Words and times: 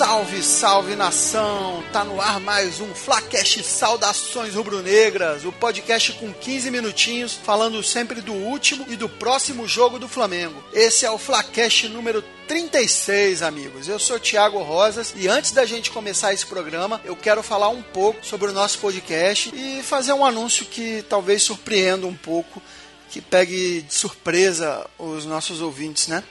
Salve, 0.00 0.42
salve 0.42 0.96
nação! 0.96 1.84
Tá 1.92 2.02
no 2.02 2.22
ar 2.22 2.40
mais 2.40 2.80
um 2.80 2.94
Flacast 2.94 3.62
Saudações 3.62 4.54
Rubro-Negras, 4.54 5.44
o 5.44 5.52
podcast 5.52 6.14
com 6.14 6.32
15 6.32 6.70
minutinhos 6.70 7.34
falando 7.34 7.82
sempre 7.82 8.22
do 8.22 8.32
último 8.32 8.86
e 8.88 8.96
do 8.96 9.10
próximo 9.10 9.68
jogo 9.68 9.98
do 9.98 10.08
Flamengo. 10.08 10.64
Esse 10.72 11.04
é 11.04 11.10
o 11.10 11.18
Flacast 11.18 11.86
número 11.90 12.24
36, 12.48 13.42
amigos. 13.42 13.88
Eu 13.88 13.98
sou 13.98 14.18
Thiago 14.18 14.62
Rosas 14.62 15.12
e 15.14 15.28
antes 15.28 15.50
da 15.50 15.66
gente 15.66 15.90
começar 15.90 16.32
esse 16.32 16.46
programa, 16.46 16.98
eu 17.04 17.14
quero 17.14 17.42
falar 17.42 17.68
um 17.68 17.82
pouco 17.82 18.24
sobre 18.24 18.48
o 18.48 18.54
nosso 18.54 18.78
podcast 18.78 19.52
e 19.54 19.82
fazer 19.82 20.14
um 20.14 20.24
anúncio 20.24 20.64
que 20.64 21.04
talvez 21.10 21.42
surpreenda 21.42 22.06
um 22.06 22.16
pouco, 22.16 22.62
que 23.10 23.20
pegue 23.20 23.82
de 23.82 23.92
surpresa 23.92 24.86
os 24.98 25.26
nossos 25.26 25.60
ouvintes, 25.60 26.08
né? 26.08 26.24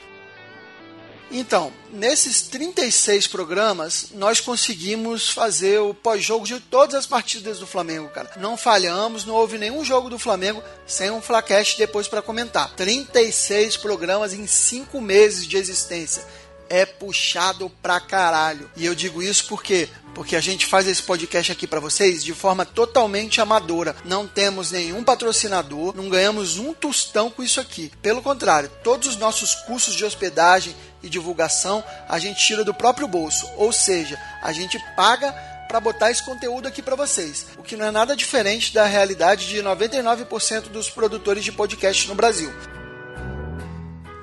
Então, 1.32 1.72
nesses 1.92 2.42
36 2.42 3.28
programas, 3.28 4.08
nós 4.16 4.40
conseguimos 4.40 5.30
fazer 5.30 5.80
o 5.80 5.94
pós-jogo 5.94 6.46
de 6.46 6.60
todas 6.60 6.96
as 6.96 7.06
partidas 7.06 7.60
do 7.60 7.68
Flamengo, 7.68 8.10
cara. 8.10 8.32
Não 8.38 8.58
falhamos, 8.58 9.26
não 9.26 9.36
houve 9.36 9.58
nenhum 9.60 9.86
jogo 9.86 10.10
do 10.10 10.18
Flamengo 10.18 10.64
sem 10.88 11.12
um 11.12 11.22
Flacast 11.22 11.78
depois 11.78 12.08
para 12.08 12.24
comentar. 12.24 12.74
36 12.76 13.78
programas 13.78 14.34
em 14.34 14.48
5 14.48 15.00
meses 15.00 15.46
de 15.46 15.56
existência 15.56 16.26
é 16.70 16.86
puxado 16.86 17.70
pra 17.82 18.00
caralho. 18.00 18.70
E 18.76 18.86
eu 18.86 18.96
digo 18.96 19.22
isso 19.22 19.48
porque 19.48 19.90
porque 20.14 20.36
a 20.36 20.42
gente 20.42 20.66
faz 20.66 20.88
esse 20.88 21.02
podcast 21.04 21.52
aqui 21.52 21.66
para 21.66 21.80
vocês 21.80 22.24
de 22.24 22.34
forma 22.34 22.66
totalmente 22.66 23.40
amadora. 23.40 23.96
Não 24.04 24.28
temos 24.28 24.72
nenhum 24.72 25.04
patrocinador, 25.04 25.96
não 25.96 26.10
ganhamos 26.10 26.58
um 26.58 26.74
tostão 26.74 27.30
com 27.30 27.42
isso 27.42 27.62
aqui. 27.62 27.92
Pelo 28.02 28.22
contrário, 28.22 28.70
todos 28.84 29.08
os 29.08 29.16
nossos 29.16 29.56
cursos 29.56 29.96
de 29.96 30.04
hospedagem 30.04 30.76
e 31.02 31.10
divulgação 31.10 31.84
a 32.08 32.20
gente 32.20 32.46
tira 32.46 32.66
do 32.66 32.74
próprio 32.74 33.08
bolso, 33.08 33.48
ou 33.56 33.72
seja, 33.72 34.20
a 34.42 34.52
gente 34.52 34.78
paga 34.96 35.32
para 35.70 35.80
botar 35.80 36.10
esse 36.10 36.26
conteúdo 36.26 36.68
aqui 36.68 36.82
para 36.82 36.96
vocês, 36.96 37.46
o 37.58 37.64
que 37.64 37.78
não 37.78 37.86
é 37.86 37.92
nada 37.92 38.16
diferente 38.16 38.74
da 38.74 38.86
realidade 38.86 39.48
de 39.48 39.62
99% 39.62 40.64
dos 40.64 40.90
produtores 40.90 41.44
de 41.46 41.52
podcast 41.52 42.08
no 42.08 42.16
Brasil. 42.16 42.52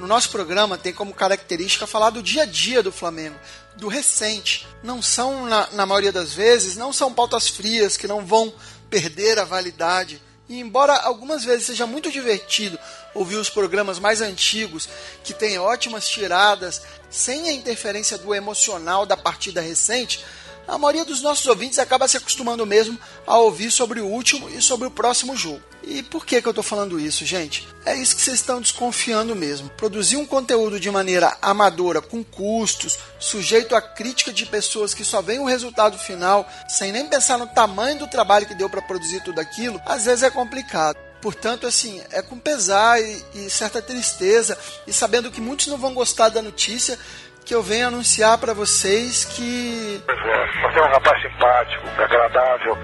No 0.07 0.15
nosso 0.15 0.31
programa 0.31 0.79
tem 0.79 0.93
como 0.93 1.13
característica 1.13 1.85
falar 1.85 2.11
do 2.11 2.23
dia 2.23 2.45
a 2.45 2.47
dia 2.47 2.81
do 2.81 2.93
Flamengo, 2.93 3.35
do 3.75 3.89
recente. 3.89 4.65
Não 4.81 5.03
são, 5.03 5.47
na, 5.47 5.69
na 5.73 5.85
maioria 5.85 6.13
das 6.13 6.33
vezes, 6.33 6.77
não 6.77 6.93
são 6.93 7.13
pautas 7.13 7.49
frias 7.49 7.97
que 7.97 8.07
não 8.07 8.25
vão 8.25 8.55
perder 8.89 9.37
a 9.37 9.45
validade. 9.45 10.23
E 10.49 10.61
embora 10.61 10.95
algumas 10.95 11.43
vezes 11.43 11.67
seja 11.67 11.89
muito 11.89 12.09
divertido 12.09 12.79
ouvir 13.15 13.35
os 13.35 13.51
programas 13.51 13.99
mais 13.99 14.21
antigos, 14.21 14.89
que 15.25 15.35
têm 15.35 15.59
ótimas 15.59 16.09
tiradas, 16.09 16.83
sem 17.11 17.49
a 17.49 17.53
interferência 17.53 18.17
do 18.17 18.33
emocional 18.33 19.07
da 19.07 19.17
partida 19.17 19.61
recente, 19.61 20.25
a 20.69 20.79
maioria 20.79 21.05
dos 21.05 21.21
nossos 21.21 21.47
ouvintes 21.49 21.81
acaba 21.81 22.07
se 22.07 22.17
acostumando 22.17 22.65
mesmo 22.65 22.97
a 23.27 23.39
ouvir 23.39 23.73
sobre 23.73 24.01
o 24.01 24.07
último 24.07 24.49
e 24.51 24.63
sobre 24.63 24.87
o 24.87 24.91
próximo 24.93 25.37
jogo. 25.37 25.63
E 25.87 26.03
por 26.03 26.27
que, 26.27 26.43
que 26.43 26.49
eu 26.49 26.51
estou 26.51 26.65
falando 26.65 26.99
isso, 26.99 27.25
gente? 27.25 27.67
É 27.85 27.95
isso 27.95 28.17
que 28.17 28.21
vocês 28.21 28.41
estão 28.41 28.61
desconfiando 28.61 29.37
mesmo. 29.37 29.71
Produzir 29.71 30.17
um 30.17 30.27
conteúdo 30.27 30.81
de 30.81 30.91
maneira 30.91 31.37
amadora, 31.41 32.03
com 32.03 32.25
custos, 32.25 32.99
sujeito 33.21 33.77
à 33.77 33.81
crítica 33.81 34.33
de 34.33 34.45
pessoas 34.45 34.93
que 34.93 35.05
só 35.05 35.23
veem 35.23 35.39
o 35.39 35.45
resultado 35.45 35.97
final, 35.97 36.45
sem 36.67 36.91
nem 36.91 37.07
pensar 37.07 37.39
no 37.39 37.47
tamanho 37.47 38.01
do 38.01 38.09
trabalho 38.09 38.47
que 38.47 38.55
deu 38.55 38.69
para 38.69 38.83
produzir 38.83 39.23
tudo 39.23 39.41
aquilo, 39.41 39.81
às 39.87 40.07
vezes 40.07 40.25
é 40.25 40.31
complicado. 40.31 40.99
Portanto, 41.23 41.69
assim, 41.69 42.03
é 42.11 42.21
com 42.21 42.37
pesar 42.37 43.01
e, 43.01 43.25
e 43.35 43.51
certa 43.51 43.81
tristeza, 43.81 44.59
e 44.89 44.93
sabendo 44.93 45.31
que 45.31 45.41
muitos 45.41 45.69
não 45.69 45.79
vão 45.79 45.95
gostar 45.95 46.31
da 46.31 46.43
notícia, 46.43 46.99
que 47.45 47.55
eu 47.55 47.63
venho 47.63 47.87
anunciar 47.87 48.39
para 48.39 48.53
vocês 48.53 49.25
que. 49.25 50.03
Você 50.05 50.79
é 50.79 50.83
um 50.83 50.89
rapaz 50.89 51.23
simpático, 51.23 51.87
agradável, 51.97 52.77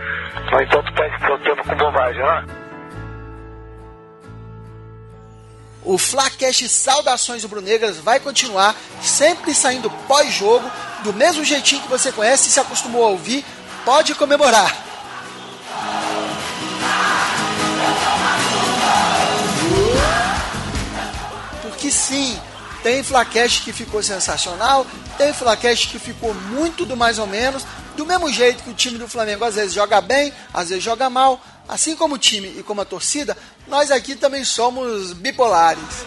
no 0.52 0.62
entanto 0.62 0.88
está 0.88 1.08
explodindo 1.08 1.64
com 1.64 1.76
bobagem, 1.76 2.22
né? 2.22 2.61
O 5.84 5.98
Flacast 5.98 6.68
Saudações 6.68 7.42
Rubro-Negras 7.42 7.96
vai 7.96 8.20
continuar 8.20 8.76
sempre 9.02 9.52
saindo 9.52 9.90
pós-jogo, 10.06 10.70
do 11.02 11.12
mesmo 11.12 11.44
jeitinho 11.44 11.82
que 11.82 11.88
você 11.88 12.12
conhece 12.12 12.48
e 12.48 12.52
se 12.52 12.60
acostumou 12.60 13.04
a 13.04 13.08
ouvir. 13.08 13.44
Pode 13.84 14.14
comemorar! 14.14 14.76
Porque 21.62 21.90
sim, 21.90 22.38
tem 22.84 23.02
Flacast 23.02 23.62
que 23.62 23.72
ficou 23.72 24.00
sensacional, 24.04 24.86
tem 25.18 25.32
Flacast 25.32 25.88
que 25.88 25.98
ficou 25.98 26.32
muito 26.32 26.86
do 26.86 26.96
mais 26.96 27.18
ou 27.18 27.26
menos, 27.26 27.64
do 27.96 28.06
mesmo 28.06 28.32
jeito 28.32 28.62
que 28.62 28.70
o 28.70 28.74
time 28.74 28.98
do 28.98 29.08
Flamengo 29.08 29.44
às 29.44 29.56
vezes 29.56 29.72
joga 29.72 30.00
bem, 30.00 30.32
às 30.54 30.68
vezes 30.68 30.84
joga 30.84 31.10
mal, 31.10 31.40
assim 31.68 31.96
como 31.96 32.14
o 32.14 32.18
time 32.18 32.54
e 32.58 32.62
como 32.62 32.80
a 32.80 32.84
torcida, 32.84 33.36
nós 33.66 33.90
aqui 33.90 34.14
também 34.14 34.44
somos 34.44 35.12
bipolares. 35.12 36.04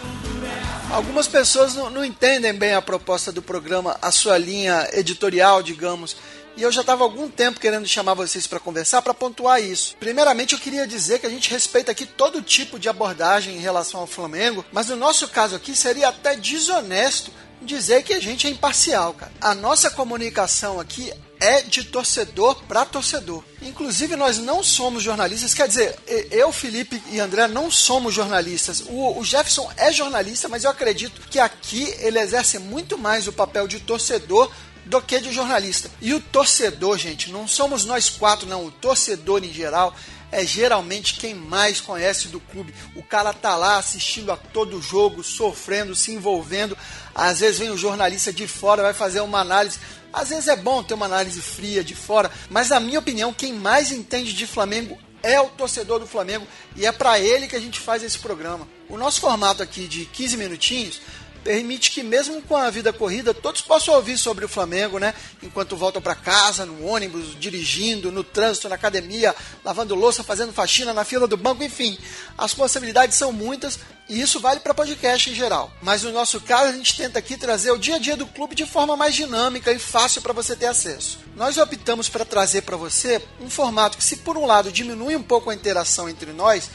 Algumas 0.90 1.26
pessoas 1.26 1.74
não, 1.74 1.90
não 1.90 2.04
entendem 2.04 2.54
bem 2.54 2.74
a 2.74 2.82
proposta 2.82 3.32
do 3.32 3.42
programa, 3.42 3.98
a 4.00 4.10
sua 4.10 4.38
linha 4.38 4.88
editorial, 4.92 5.62
digamos, 5.62 6.16
e 6.56 6.62
eu 6.62 6.72
já 6.72 6.80
estava 6.80 7.04
algum 7.04 7.28
tempo 7.28 7.60
querendo 7.60 7.86
chamar 7.86 8.14
vocês 8.14 8.46
para 8.46 8.58
conversar 8.58 9.02
para 9.02 9.12
pontuar 9.12 9.60
isso. 9.60 9.94
Primeiramente, 10.00 10.54
eu 10.54 10.58
queria 10.58 10.86
dizer 10.86 11.18
que 11.18 11.26
a 11.26 11.30
gente 11.30 11.50
respeita 11.50 11.92
aqui 11.92 12.06
todo 12.06 12.40
tipo 12.40 12.78
de 12.78 12.88
abordagem 12.88 13.56
em 13.56 13.60
relação 13.60 14.00
ao 14.00 14.06
Flamengo, 14.06 14.64
mas 14.72 14.88
no 14.88 14.96
nosso 14.96 15.28
caso 15.28 15.54
aqui 15.54 15.76
seria 15.76 16.08
até 16.08 16.34
desonesto 16.34 17.30
dizer 17.60 18.04
que 18.04 18.14
a 18.14 18.20
gente 18.20 18.46
é 18.46 18.50
imparcial, 18.50 19.12
cara. 19.12 19.32
A 19.38 19.54
nossa 19.54 19.90
comunicação 19.90 20.80
aqui 20.80 21.12
é 21.40 21.62
de 21.62 21.84
torcedor 21.84 22.56
para 22.66 22.84
torcedor. 22.84 23.42
Inclusive, 23.62 24.16
nós 24.16 24.38
não 24.38 24.62
somos 24.62 25.02
jornalistas, 25.02 25.54
quer 25.54 25.68
dizer, 25.68 25.96
eu, 26.30 26.50
Felipe 26.52 27.02
e 27.10 27.20
André 27.20 27.46
não 27.48 27.70
somos 27.70 28.14
jornalistas. 28.14 28.80
O, 28.86 29.18
o, 29.18 29.24
Jefferson 29.24 29.70
é 29.76 29.92
jornalista, 29.92 30.48
mas 30.48 30.64
eu 30.64 30.70
acredito 30.70 31.20
que 31.28 31.38
aqui 31.38 31.94
ele 31.98 32.18
exerce 32.18 32.58
muito 32.58 32.96
mais 32.96 33.26
o 33.28 33.32
papel 33.32 33.68
de 33.68 33.80
torcedor 33.80 34.50
do 34.86 35.02
que 35.02 35.20
de 35.20 35.32
jornalista. 35.32 35.90
E 36.00 36.14
o 36.14 36.20
torcedor, 36.20 36.96
gente, 36.96 37.30
não 37.30 37.46
somos 37.46 37.84
nós 37.84 38.08
quatro, 38.08 38.46
não. 38.46 38.66
O 38.66 38.70
torcedor 38.70 39.44
em 39.44 39.52
geral 39.52 39.94
é 40.30 40.44
geralmente 40.44 41.14
quem 41.14 41.34
mais 41.34 41.80
conhece 41.80 42.28
do 42.28 42.40
clube. 42.40 42.74
O 42.94 43.02
cara 43.02 43.32
tá 43.32 43.56
lá 43.56 43.78
assistindo 43.78 44.32
a 44.32 44.36
todo 44.36 44.82
jogo, 44.82 45.22
sofrendo, 45.22 45.94
se 45.94 46.12
envolvendo. 46.12 46.76
Às 47.14 47.40
vezes 47.40 47.58
vem 47.58 47.70
o 47.70 47.76
jornalista 47.76 48.32
de 48.32 48.46
fora, 48.46 48.82
vai 48.82 48.94
fazer 48.94 49.20
uma 49.20 49.40
análise. 49.40 49.78
Às 50.16 50.30
vezes 50.30 50.48
é 50.48 50.56
bom 50.56 50.82
ter 50.82 50.94
uma 50.94 51.04
análise 51.04 51.42
fria 51.42 51.84
de 51.84 51.94
fora, 51.94 52.30
mas 52.48 52.70
na 52.70 52.80
minha 52.80 52.98
opinião, 52.98 53.34
quem 53.34 53.52
mais 53.52 53.92
entende 53.92 54.32
de 54.32 54.46
Flamengo 54.46 54.98
é 55.22 55.38
o 55.38 55.50
torcedor 55.50 55.98
do 55.98 56.06
Flamengo 56.06 56.46
e 56.74 56.86
é 56.86 56.90
para 56.90 57.20
ele 57.20 57.46
que 57.46 57.54
a 57.54 57.60
gente 57.60 57.78
faz 57.78 58.02
esse 58.02 58.18
programa. 58.18 58.66
O 58.88 58.96
nosso 58.96 59.20
formato 59.20 59.62
aqui 59.62 59.86
de 59.86 60.06
15 60.06 60.38
minutinhos 60.38 61.02
permite 61.46 61.92
que 61.92 62.02
mesmo 62.02 62.42
com 62.42 62.56
a 62.56 62.68
vida 62.70 62.92
corrida 62.92 63.32
todos 63.32 63.60
possam 63.60 63.94
ouvir 63.94 64.18
sobre 64.18 64.44
o 64.44 64.48
Flamengo, 64.48 64.98
né? 64.98 65.14
Enquanto 65.40 65.76
voltam 65.76 66.02
para 66.02 66.16
casa, 66.16 66.66
no 66.66 66.84
ônibus, 66.84 67.38
dirigindo, 67.38 68.10
no 68.10 68.24
trânsito, 68.24 68.68
na 68.68 68.74
academia, 68.74 69.32
lavando 69.64 69.94
louça, 69.94 70.24
fazendo 70.24 70.52
faxina 70.52 70.92
na 70.92 71.04
fila 71.04 71.28
do 71.28 71.36
banco, 71.36 71.62
enfim. 71.62 71.96
As 72.36 72.52
possibilidades 72.52 73.16
são 73.16 73.30
muitas 73.30 73.78
e 74.08 74.20
isso 74.20 74.40
vale 74.40 74.58
para 74.58 74.74
podcast 74.74 75.30
em 75.30 75.36
geral. 75.36 75.70
Mas 75.80 76.02
no 76.02 76.10
nosso 76.10 76.40
caso, 76.40 76.70
a 76.70 76.72
gente 76.72 76.96
tenta 76.96 77.20
aqui 77.20 77.36
trazer 77.36 77.70
o 77.70 77.78
dia 77.78 77.94
a 77.94 78.00
dia 78.00 78.16
do 78.16 78.26
clube 78.26 78.56
de 78.56 78.66
forma 78.66 78.96
mais 78.96 79.14
dinâmica 79.14 79.70
e 79.70 79.78
fácil 79.78 80.22
para 80.22 80.32
você 80.32 80.56
ter 80.56 80.66
acesso. 80.66 81.20
Nós 81.36 81.58
optamos 81.58 82.08
para 82.08 82.24
trazer 82.24 82.62
para 82.62 82.76
você 82.76 83.22
um 83.40 83.48
formato 83.48 83.96
que, 83.96 84.02
se 84.02 84.16
por 84.16 84.36
um 84.36 84.46
lado 84.46 84.72
diminui 84.72 85.14
um 85.14 85.22
pouco 85.22 85.48
a 85.48 85.54
interação 85.54 86.08
entre 86.08 86.32
nós, 86.32 86.68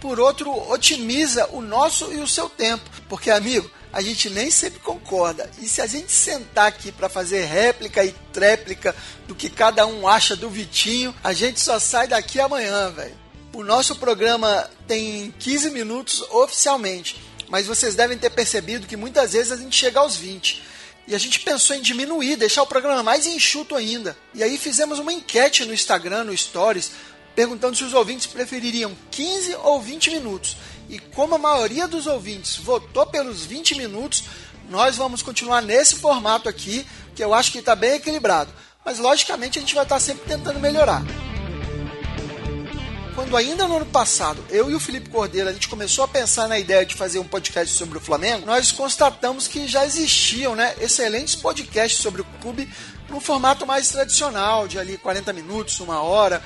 por 0.00 0.18
outro, 0.18 0.50
otimiza 0.68 1.48
o 1.52 1.60
nosso 1.60 2.12
e 2.12 2.18
o 2.18 2.26
seu 2.26 2.48
tempo. 2.48 2.82
Porque, 3.08 3.30
amigo, 3.30 3.70
a 3.92 4.00
gente 4.00 4.28
nem 4.30 4.50
sempre 4.50 4.80
concorda. 4.80 5.50
E 5.60 5.68
se 5.68 5.80
a 5.80 5.86
gente 5.86 6.12
sentar 6.12 6.66
aqui 6.66 6.92
para 6.92 7.08
fazer 7.08 7.44
réplica 7.44 8.04
e 8.04 8.14
tréplica 8.32 8.94
do 9.26 9.34
que 9.34 9.48
cada 9.48 9.86
um 9.86 10.06
acha 10.06 10.36
do 10.36 10.50
Vitinho, 10.50 11.14
a 11.22 11.32
gente 11.32 11.60
só 11.60 11.78
sai 11.78 12.06
daqui 12.06 12.40
amanhã, 12.40 12.90
velho. 12.90 13.16
O 13.52 13.64
nosso 13.64 13.96
programa 13.96 14.70
tem 14.86 15.34
15 15.38 15.70
minutos 15.70 16.22
oficialmente, 16.30 17.16
mas 17.48 17.66
vocês 17.66 17.94
devem 17.94 18.18
ter 18.18 18.30
percebido 18.30 18.86
que 18.86 18.96
muitas 18.96 19.32
vezes 19.32 19.52
a 19.52 19.56
gente 19.56 19.74
chega 19.74 20.00
aos 20.00 20.16
20. 20.16 20.62
E 21.08 21.14
a 21.14 21.18
gente 21.18 21.40
pensou 21.40 21.74
em 21.74 21.80
diminuir, 21.80 22.36
deixar 22.36 22.62
o 22.62 22.66
programa 22.66 23.02
mais 23.02 23.26
enxuto 23.26 23.74
ainda. 23.74 24.14
E 24.34 24.42
aí 24.42 24.58
fizemos 24.58 24.98
uma 24.98 25.10
enquete 25.10 25.64
no 25.64 25.72
Instagram, 25.72 26.24
no 26.24 26.36
Stories, 26.36 26.90
perguntando 27.38 27.76
se 27.76 27.84
os 27.84 27.94
ouvintes 27.94 28.26
prefeririam 28.26 28.96
15 29.12 29.54
ou 29.62 29.80
20 29.80 30.10
minutos. 30.10 30.56
E 30.88 30.98
como 30.98 31.36
a 31.36 31.38
maioria 31.38 31.86
dos 31.86 32.08
ouvintes 32.08 32.56
votou 32.56 33.06
pelos 33.06 33.44
20 33.44 33.76
minutos, 33.76 34.24
nós 34.68 34.96
vamos 34.96 35.22
continuar 35.22 35.62
nesse 35.62 35.94
formato 35.94 36.48
aqui, 36.48 36.84
que 37.14 37.22
eu 37.22 37.32
acho 37.32 37.52
que 37.52 37.60
está 37.60 37.76
bem 37.76 37.92
equilibrado. 37.92 38.50
Mas 38.84 38.98
logicamente 38.98 39.56
a 39.56 39.60
gente 39.60 39.72
vai 39.72 39.84
estar 39.84 39.94
tá 39.94 40.00
sempre 40.00 40.26
tentando 40.26 40.58
melhorar. 40.58 41.00
Quando 43.14 43.36
ainda 43.36 43.68
no 43.68 43.76
ano 43.76 43.86
passado, 43.86 44.44
eu 44.50 44.68
e 44.68 44.74
o 44.74 44.80
Felipe 44.80 45.08
Cordeiro, 45.08 45.48
a 45.48 45.52
gente 45.52 45.68
começou 45.68 46.06
a 46.06 46.08
pensar 46.08 46.48
na 46.48 46.58
ideia 46.58 46.84
de 46.84 46.96
fazer 46.96 47.20
um 47.20 47.24
podcast 47.24 47.72
sobre 47.72 47.98
o 47.98 48.00
Flamengo, 48.00 48.46
nós 48.46 48.72
constatamos 48.72 49.46
que 49.46 49.68
já 49.68 49.86
existiam 49.86 50.56
né, 50.56 50.74
excelentes 50.80 51.36
podcasts 51.36 52.02
sobre 52.02 52.20
o 52.20 52.26
clube 52.42 52.68
num 53.08 53.20
formato 53.20 53.64
mais 53.64 53.88
tradicional, 53.90 54.66
de 54.66 54.76
ali 54.76 54.98
40 54.98 55.32
minutos, 55.32 55.78
uma 55.78 56.02
hora. 56.02 56.42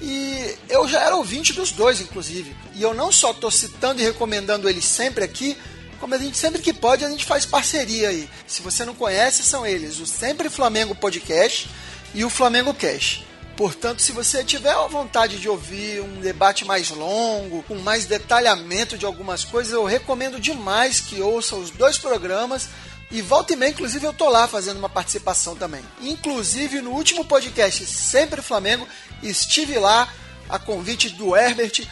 E 0.00 0.56
eu 0.68 0.88
já 0.88 1.00
era 1.00 1.16
ouvinte 1.16 1.52
dos 1.52 1.72
dois, 1.72 2.00
inclusive. 2.00 2.56
E 2.74 2.82
eu 2.82 2.94
não 2.94 3.12
só 3.12 3.32
estou 3.32 3.50
citando 3.50 4.00
e 4.00 4.04
recomendando 4.04 4.68
eles 4.68 4.84
sempre 4.84 5.22
aqui, 5.22 5.56
como 5.98 6.14
a 6.14 6.18
gente 6.18 6.38
sempre 6.38 6.62
que 6.62 6.72
pode, 6.72 7.04
a 7.04 7.10
gente 7.10 7.26
faz 7.26 7.44
parceria 7.44 8.08
aí. 8.08 8.28
Se 8.46 8.62
você 8.62 8.84
não 8.84 8.94
conhece, 8.94 9.42
são 9.42 9.66
eles 9.66 10.00
o 10.00 10.06
Sempre 10.06 10.48
Flamengo 10.48 10.94
Podcast 10.94 11.68
e 12.14 12.24
o 12.24 12.30
Flamengo 12.30 12.72
Cash. 12.72 13.22
Portanto, 13.54 14.00
se 14.00 14.10
você 14.10 14.42
tiver 14.42 14.72
a 14.72 14.86
vontade 14.86 15.38
de 15.38 15.46
ouvir 15.46 16.00
um 16.00 16.18
debate 16.20 16.64
mais 16.64 16.88
longo, 16.88 17.62
com 17.64 17.74
mais 17.74 18.06
detalhamento 18.06 18.96
de 18.96 19.04
algumas 19.04 19.44
coisas, 19.44 19.70
eu 19.70 19.84
recomendo 19.84 20.40
demais 20.40 20.98
que 20.98 21.20
ouça 21.20 21.54
os 21.56 21.70
dois 21.70 21.98
programas. 21.98 22.70
E 23.10 23.20
volta 23.20 23.52
e 23.52 23.56
meia, 23.56 23.70
inclusive, 23.70 24.06
eu 24.06 24.12
tô 24.12 24.28
lá 24.28 24.46
fazendo 24.46 24.78
uma 24.78 24.88
participação 24.88 25.56
também. 25.56 25.82
Inclusive, 26.00 26.80
no 26.80 26.92
último 26.92 27.24
podcast 27.24 27.84
Sempre 27.84 28.40
Flamengo, 28.40 28.86
estive 29.22 29.78
lá 29.78 30.08
a 30.48 30.58
convite 30.58 31.08
do 31.10 31.36
Herbert 31.36 31.86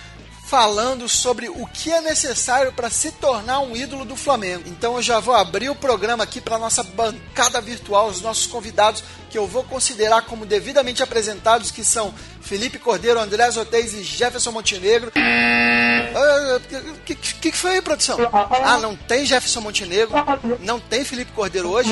falando 0.49 1.07
sobre 1.11 1.49
o 1.51 1.67
que 1.67 1.93
é 1.93 2.01
necessário 2.01 2.73
para 2.73 2.89
se 2.89 3.13
tornar 3.13 3.61
um 3.61 3.77
ídolo 3.77 4.07
do 4.07 4.17
Flamengo. 4.17 4.65
Então 4.67 4.97
eu 4.97 5.03
já 5.03 5.21
vou 5.21 5.35
abrir 5.35 5.69
o 5.69 5.75
programa 5.75 6.25
aqui 6.25 6.41
para 6.41 6.59
nossa 6.59 6.83
bancada 6.83 7.61
virtual, 7.61 8.09
os 8.09 8.23
nossos 8.23 8.47
convidados 8.47 9.05
que 9.29 9.37
eu 9.37 9.47
vou 9.47 9.63
considerar 9.65 10.23
como 10.23 10.47
devidamente 10.47 11.03
apresentados, 11.03 11.71
que 11.71 11.85
são 11.85 12.15
Felipe 12.49 12.79
Cordeiro, 12.79 13.21
André 13.21 13.51
Zotez 13.51 13.93
e 13.93 14.03
Jefferson 14.03 14.51
Montenegro. 14.51 15.09
O 15.09 16.19
ah, 16.19 16.61
que, 17.05 17.15
que, 17.15 17.51
que, 17.51 17.53
foi 17.53 17.73
aí, 17.73 17.83
produção? 17.83 18.19
Ah, 18.33 18.79
não 18.79 18.97
tem 18.97 19.27
Jefferson 19.27 19.61
Montenegro, 19.61 20.15
não 20.61 20.81
tem 20.81 21.05
Felipe 21.05 21.31
Cordeiro 21.33 21.69
hoje? 21.69 21.91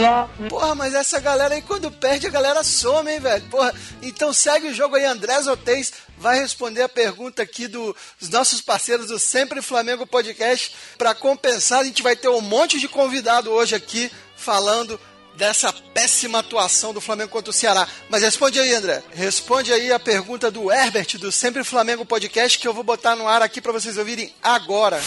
Porra, 0.49 0.75
mas 0.75 0.95
essa 0.95 1.21
galera 1.21 1.55
aí, 1.55 1.61
quando 1.61 1.91
perde, 1.91 2.27
a 2.27 2.31
galera 2.31 2.65
some, 2.65 3.11
hein, 3.11 3.21
velho? 3.21 3.45
Porra, 3.51 3.75
então 4.01 4.33
segue 4.33 4.69
o 4.69 4.75
jogo 4.75 4.97
aí, 4.97 5.05
André 5.05 5.39
Zotez 5.43 5.93
vai 6.17 6.41
responder 6.41 6.81
a 6.81 6.89
pergunta 6.89 7.43
aqui 7.43 7.69
do, 7.69 7.95
dos 8.19 8.31
nossos 8.31 8.63
parceiros 8.63 9.09
do 9.09 9.19
Sempre 9.19 9.61
Flamengo 9.61 10.07
Podcast. 10.07 10.75
Para 10.97 11.15
compensar, 11.15 11.81
a 11.81 11.85
gente 11.85 12.03
vai 12.03 12.17
ter 12.17 12.29
um 12.29 12.41
monte 12.41 12.81
de 12.81 12.89
convidado 12.89 13.51
hoje 13.51 13.75
aqui 13.75 14.11
falando 14.35 14.99
dessa 15.37 15.73
péssima 15.95 16.39
atuação 16.39 16.93
do 16.93 17.01
Flamengo 17.01 17.31
contra 17.31 17.51
o 17.51 17.53
Ceará. 17.53 17.87
Mas 18.09 18.23
responde 18.23 18.59
aí, 18.59 18.75
André. 18.75 19.03
Responde 19.15 19.73
aí 19.73 19.93
a 19.93 19.99
pergunta 19.99 20.51
do 20.51 20.71
Herbert, 20.71 21.19
do 21.19 21.31
Sempre 21.31 21.65
Flamengo 21.65 22.05
Podcast, 22.05 22.59
que 22.59 22.67
eu 22.67 22.75
vou 22.75 22.85
botar 22.85 23.17
no 23.17 23.29
ar 23.29 23.43
aqui 23.43 23.61
para 23.61 23.73
vocês 23.73 23.99
ouvirem 23.99 24.33
agora. 24.43 25.01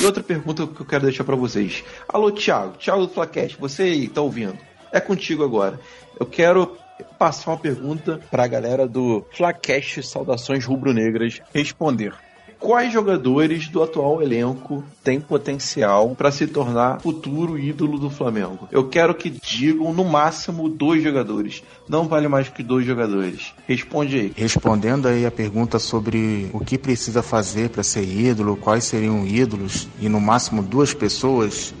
E 0.00 0.06
outra 0.06 0.22
pergunta 0.22 0.66
que 0.66 0.80
eu 0.80 0.86
quero 0.86 1.04
deixar 1.04 1.24
para 1.24 1.36
vocês. 1.36 1.84
Alô, 2.08 2.30
Thiago. 2.30 2.76
Thiago 2.78 3.06
do 3.06 3.12
Flacast, 3.12 3.56
você 3.58 3.82
aí, 3.82 4.08
tá 4.08 4.20
ouvindo? 4.20 4.58
É 4.90 5.00
contigo 5.00 5.44
agora. 5.44 5.78
Eu 6.18 6.26
quero 6.26 6.76
passar 7.18 7.50
uma 7.50 7.58
pergunta 7.58 8.20
para 8.30 8.44
a 8.44 8.46
galera 8.46 8.86
do 8.86 9.26
Flacast 9.36 10.02
Saudações 10.02 10.64
Rubro-Negras 10.64 11.40
responder 11.52 12.14
quais 12.62 12.92
jogadores 12.92 13.68
do 13.68 13.82
atual 13.82 14.22
elenco 14.22 14.84
têm 15.02 15.20
potencial 15.20 16.14
para 16.16 16.30
se 16.30 16.46
tornar 16.46 17.00
futuro 17.00 17.58
ídolo 17.58 17.98
do 17.98 18.08
Flamengo? 18.08 18.68
Eu 18.70 18.88
quero 18.88 19.14
que 19.14 19.28
digam 19.28 19.92
no 19.92 20.04
máximo 20.04 20.68
dois 20.68 21.02
jogadores. 21.02 21.62
Não 21.88 22.06
vale 22.06 22.28
mais 22.28 22.48
que 22.48 22.62
dois 22.62 22.86
jogadores. 22.86 23.52
Responde 23.66 24.16
aí. 24.16 24.32
Respondendo 24.36 25.08
aí 25.08 25.26
a 25.26 25.30
pergunta 25.30 25.80
sobre 25.80 26.48
o 26.52 26.60
que 26.60 26.78
precisa 26.78 27.22
fazer 27.22 27.70
para 27.70 27.82
ser 27.82 28.04
ídolo, 28.04 28.56
quais 28.56 28.84
seriam 28.84 29.26
ídolos 29.26 29.88
e 30.00 30.08
no 30.08 30.20
máximo 30.20 30.62
duas 30.62 30.94
pessoas, 30.94 31.74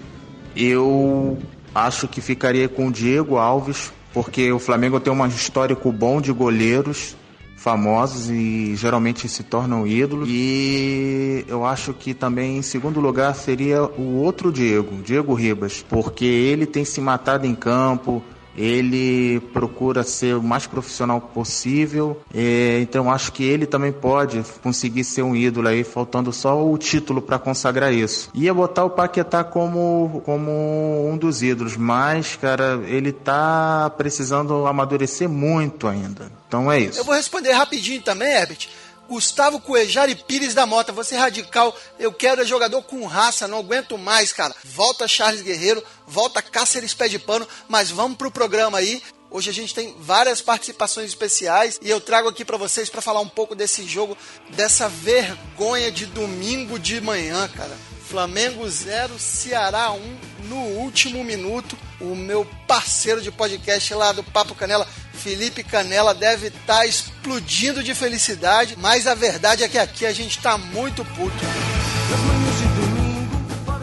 eu 0.56 1.38
acho 1.72 2.08
que 2.08 2.20
ficaria 2.20 2.68
com 2.68 2.88
o 2.88 2.92
Diego 2.92 3.36
Alves, 3.36 3.92
porque 4.12 4.50
o 4.50 4.58
Flamengo 4.58 4.98
tem 4.98 5.12
um 5.12 5.26
histórico 5.26 5.92
bom 5.92 6.20
de 6.20 6.32
goleiros 6.32 7.16
famosos 7.62 8.28
e 8.28 8.74
geralmente 8.74 9.28
se 9.28 9.44
tornam 9.44 9.86
ídolos. 9.86 10.28
E 10.28 11.44
eu 11.46 11.64
acho 11.64 11.94
que 11.94 12.12
também 12.12 12.58
em 12.58 12.62
segundo 12.62 13.00
lugar 13.00 13.34
seria 13.36 13.84
o 13.84 14.16
outro 14.16 14.50
Diego, 14.50 15.00
Diego 15.00 15.32
Ribas, 15.32 15.84
porque 15.88 16.24
ele 16.24 16.66
tem 16.66 16.84
se 16.84 17.00
matado 17.00 17.46
em 17.46 17.54
campo, 17.54 18.22
ele 18.56 19.40
procura 19.52 20.02
ser 20.02 20.36
o 20.36 20.42
mais 20.42 20.66
profissional 20.66 21.20
possível, 21.20 22.20
é, 22.34 22.80
então 22.80 23.10
acho 23.10 23.32
que 23.32 23.44
ele 23.44 23.66
também 23.66 23.92
pode 23.92 24.44
conseguir 24.62 25.04
ser 25.04 25.22
um 25.22 25.34
ídolo 25.34 25.68
aí, 25.68 25.84
faltando 25.84 26.32
só 26.32 26.64
o 26.64 26.76
título 26.76 27.22
para 27.22 27.38
consagrar 27.38 27.92
isso. 27.92 28.30
Ia 28.34 28.52
botar 28.52 28.84
o 28.84 28.90
Paquetá 28.90 29.42
como, 29.44 30.22
como 30.24 31.08
um 31.10 31.16
dos 31.16 31.42
ídolos, 31.42 31.76
mas, 31.76 32.36
cara, 32.36 32.80
ele 32.86 33.12
tá 33.12 33.90
precisando 33.96 34.66
amadurecer 34.66 35.28
muito 35.28 35.88
ainda. 35.88 36.30
Então 36.46 36.70
é 36.70 36.80
isso. 36.80 37.00
Eu 37.00 37.04
vou 37.04 37.14
responder 37.14 37.52
rapidinho 37.52 38.02
também, 38.02 38.30
Herbert. 38.30 38.68
Gustavo 39.12 39.60
Coejari 39.60 40.14
Pires 40.14 40.54
da 40.54 40.64
Mota, 40.64 40.90
você 40.90 41.14
radical, 41.14 41.76
eu 41.98 42.10
quero 42.10 42.40
é 42.40 42.46
jogador 42.46 42.82
com 42.82 43.04
raça, 43.04 43.46
não 43.46 43.58
aguento 43.58 43.98
mais, 43.98 44.32
cara. 44.32 44.54
Volta 44.64 45.06
Charles 45.06 45.42
Guerreiro, 45.42 45.84
volta 46.06 46.40
Cáceres 46.40 46.94
Pé 46.94 47.08
de 47.08 47.18
Pano, 47.18 47.46
mas 47.68 47.90
vamos 47.90 48.16
pro 48.16 48.30
programa 48.30 48.78
aí. 48.78 49.02
Hoje 49.30 49.50
a 49.50 49.52
gente 49.52 49.74
tem 49.74 49.94
várias 50.00 50.40
participações 50.40 51.08
especiais 51.08 51.78
e 51.82 51.90
eu 51.90 52.00
trago 52.00 52.26
aqui 52.26 52.42
para 52.42 52.56
vocês 52.56 52.88
para 52.88 53.02
falar 53.02 53.20
um 53.20 53.28
pouco 53.28 53.54
desse 53.54 53.84
jogo, 53.84 54.16
dessa 54.48 54.88
vergonha 54.88 55.92
de 55.92 56.06
domingo 56.06 56.78
de 56.78 56.98
manhã, 56.98 57.46
cara. 57.54 57.76
Flamengo 58.08 58.66
0, 58.66 59.18
Ceará 59.18 59.90
1 59.90 60.16
no 60.48 60.56
último 60.56 61.22
minuto. 61.22 61.76
O 62.00 62.14
meu 62.14 62.46
parceiro 62.66 63.20
de 63.20 63.30
podcast 63.30 63.92
lá 63.94 64.12
do 64.12 64.24
Papo 64.24 64.54
Canela, 64.54 64.88
Felipe 65.12 65.62
Canela, 65.62 66.14
deve 66.14 66.48
estar 66.48 66.78
tá 66.78 66.86
explodindo 66.86 67.82
de 67.82 67.94
felicidade, 67.94 68.76
mas 68.78 69.06
a 69.06 69.14
verdade 69.14 69.62
é 69.62 69.68
que 69.68 69.78
aqui 69.78 70.06
a 70.06 70.12
gente 70.12 70.38
está 70.38 70.58
muito 70.58 71.04
puto. 71.04 71.44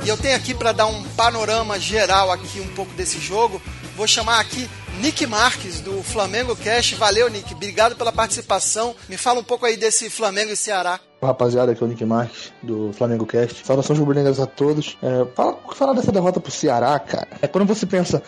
E 0.03 0.07
eu 0.07 0.17
tenho 0.17 0.35
aqui 0.35 0.53
para 0.53 0.71
dar 0.71 0.87
um 0.87 1.03
panorama 1.09 1.79
geral 1.79 2.31
aqui 2.31 2.59
um 2.61 2.73
pouco 2.73 2.91
desse 2.93 3.19
jogo. 3.19 3.61
Vou 3.95 4.07
chamar 4.07 4.39
aqui 4.39 4.69
Nick 5.01 5.27
Marques, 5.27 5.81
do 5.81 6.01
Flamengo 6.01 6.55
Cash. 6.55 6.93
Valeu, 6.93 7.29
Nick. 7.29 7.53
Obrigado 7.53 7.95
pela 7.95 8.11
participação. 8.11 8.95
Me 9.07 9.17
fala 9.17 9.41
um 9.41 9.43
pouco 9.43 9.65
aí 9.65 9.75
desse 9.75 10.09
Flamengo 10.09 10.51
e 10.51 10.55
Ceará. 10.55 10.99
Rapaziada, 11.21 11.73
aqui 11.73 11.83
é 11.83 11.85
o 11.85 11.89
Nick 11.89 12.05
Marques, 12.05 12.53
do 12.63 12.93
Flamengo 12.93 13.25
Cast. 13.25 13.65
Saudações 13.65 13.99
rubro-negras 13.99 14.39
a 14.39 14.45
todos. 14.45 14.97
É, 15.03 15.25
fala, 15.35 15.57
fala 15.73 15.93
dessa 15.93 16.13
derrota 16.13 16.39
pro 16.39 16.51
Ceará, 16.51 16.97
cara. 16.97 17.27
É 17.41 17.47
quando 17.47 17.67
você 17.67 17.85
pensa, 17.85 18.23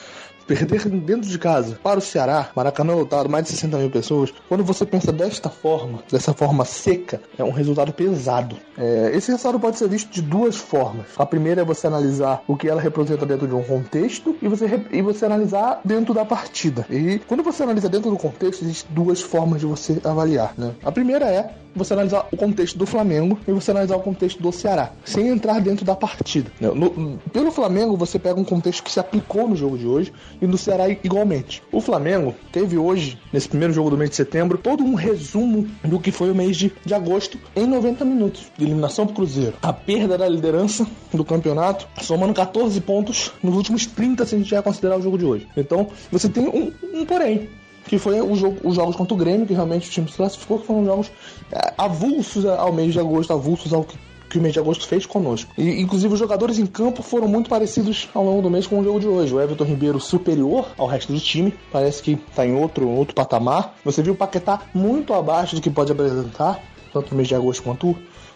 perder 0.56 0.90
dentro 0.90 1.30
de 1.30 1.40
casa 1.40 1.80
para 1.82 2.00
o 2.00 2.02
Ceará, 2.02 2.50
Maracanã 2.56 2.94
lotado, 2.94 3.30
mais 3.30 3.46
de 3.46 3.52
60 3.52 3.78
mil 3.78 3.90
pessoas, 3.90 4.34
quando 4.50 4.64
você 4.64 4.86
pensa 4.86 5.12
desta 5.12 5.50
forma, 5.50 6.04
dessa 6.12 6.34
forma 6.34 6.66
seca, 6.66 7.22
é 7.38 7.44
um 7.44 7.52
resultado 7.52 7.94
pesado. 7.94 8.58
É, 8.78 9.12
esse 9.14 9.32
resultado 9.32 9.60
pode 9.60 9.78
ser 9.78 9.88
visto 9.88 10.12
de 10.12 10.22
duas 10.22 10.56
formas. 10.56 11.08
A 11.18 11.26
primeira 11.26 11.62
é 11.62 11.66
você 11.66 11.88
analisar 11.88 12.44
o 12.48 12.56
que 12.56 12.68
ela 12.68 12.82
representa 12.82 13.26
dentro 13.26 13.48
de 13.48 13.56
um 13.56 13.64
contexto 13.64 14.36
e 14.42 14.48
você, 14.48 14.82
e 14.92 15.02
você 15.02 15.26
analisar 15.26 15.82
dentro 15.86 16.14
da 16.14 16.26
partida. 16.26 16.86
E 16.90 17.20
quando 17.28 17.44
você 17.44 17.64
analisa 17.64 17.88
dentro 17.88 18.10
do 18.10 18.18
contexto, 18.18 18.64
existem 18.64 18.94
duas 18.94 19.22
formas 19.22 19.62
de 19.62 19.66
você 19.66 20.00
avaliar. 20.04 20.54
Né? 20.58 20.74
A 20.84 20.92
primeira 20.92 21.26
é 21.26 21.54
você 21.76 21.94
analisar 21.94 22.28
o 22.32 22.38
contexto 22.38 22.78
do 22.78 22.86
Flamengo 22.86 23.40
e 23.48 23.52
você 23.52 23.72
analisar 23.72 23.96
o 23.96 24.02
contexto 24.02 24.42
do 24.42 24.52
Ceará, 24.52 24.92
sem 25.06 25.28
entrar 25.28 25.62
dentro 25.62 25.86
da 25.86 25.96
partida. 25.96 26.52
No, 26.60 27.18
pelo 27.32 27.52
Flamengo, 27.52 27.96
você 27.96 28.20
pega 28.20 28.40
um 28.40 28.44
contexto 28.44 28.84
que 28.84 28.92
se 28.92 29.00
aplicou 29.00 29.48
no 29.48 29.56
jogo 29.56 29.78
de 29.78 29.88
hoje 29.88 30.14
e 30.42 30.48
no 30.48 30.58
Ceará 30.58 30.90
igualmente. 30.90 31.62
O 31.72 31.80
Flamengo 31.80 32.34
teve 32.52 32.78
hoje, 32.78 33.20
nesse 33.32 33.48
primeiro 33.48 33.74
jogo 33.74 33.90
do 33.90 33.98
mês 33.98 34.10
de 34.10 34.16
setembro, 34.16 34.58
todo 34.58 34.84
um 34.84 34.96
resumo 34.96 35.68
do 35.84 36.00
que 36.00 36.12
foi 36.12 36.32
o 36.32 36.36
mês 36.36 36.58
de, 36.58 36.72
de 36.86 36.94
agosto 36.94 37.38
em 37.56 37.68
90 37.68 38.04
minutos 38.04 38.52
de 38.58 38.66
eliminação 38.66 39.06
pro 39.06 39.16
Cruzeiro. 39.16 39.54
A 39.62 39.72
perda 39.72 40.18
da 40.18 40.28
liderança 40.28 40.88
do 41.14 41.24
campeonato, 41.24 41.88
somando 42.02 42.34
14 42.34 42.80
pontos 42.82 43.32
nos 43.44 43.56
últimos 43.56 43.86
30 43.86 44.26
se 44.26 44.36
a 44.36 44.38
gente 44.38 44.50
já 44.50 44.62
considerar 44.62 44.98
o 44.98 45.02
jogo 45.02 45.18
de 45.18 45.26
hoje. 45.26 45.48
Então, 45.56 45.88
você 46.12 46.28
tem 46.28 46.48
um, 46.48 46.72
um 46.94 47.06
porém 47.06 47.50
que 47.86 47.98
foi 47.98 48.22
o 48.22 48.36
jogo, 48.36 48.58
os 48.64 48.76
jogos 48.76 48.96
contra 48.96 49.14
o 49.14 49.18
Grêmio, 49.18 49.46
que 49.46 49.54
realmente 49.54 49.90
o 49.90 49.92
time 49.92 50.08
se 50.08 50.16
classificou, 50.16 50.60
que 50.60 50.68
foram 50.68 50.86
jogos 50.86 51.12
é, 51.52 51.74
avulsos 51.78 52.46
ao 52.46 52.72
mês 52.72 52.94
de 52.94 53.00
agosto, 53.00 53.34
avulsos 53.34 53.74
ao 53.74 53.84
que, 53.84 53.98
que 54.32 54.40
o 54.40 54.42
mês 54.42 54.54
de 54.54 54.60
agosto 54.60 54.88
fez 54.88 55.06
conosco. 55.06 55.52
E, 55.58 55.82
inclusive, 55.82 56.14
os 56.14 56.20
jogadores 56.20 56.58
em 56.58 56.66
campo 56.66 57.04
foram 57.04 57.28
muito 57.28 57.50
parecidos 57.50 58.10
ao 58.14 58.24
longo 58.24 58.42
do 58.42 58.50
mês 58.50 58.66
com 58.66 58.80
o 58.80 58.84
jogo 58.84 59.00
de 59.00 59.08
hoje. 59.08 59.34
O 59.34 59.42
Everton 59.42 59.66
Ribeiro 59.66 60.00
superior 60.00 60.72
ao 60.78 60.88
resto 60.88 61.12
do 61.12 61.20
time, 61.20 61.54
parece 61.72 62.02
que 62.02 62.14
está 62.14 62.46
em 62.46 62.56
outro, 62.56 62.88
outro 62.90 63.14
patamar. 63.14 63.76
Você 63.84 64.02
viu 64.02 64.14
o 64.14 64.16
Paquetá 64.16 64.62
muito 64.74 65.14
abaixo 65.14 65.56
do 65.56 65.62
que 65.62 65.70
pode 65.70 65.92
apresentar, 65.92 66.60
tanto 66.94 67.12
no 67.12 67.18
mês 67.18 67.28
de 67.28 67.36
agosto 67.36 67.62
quanto 67.62 67.96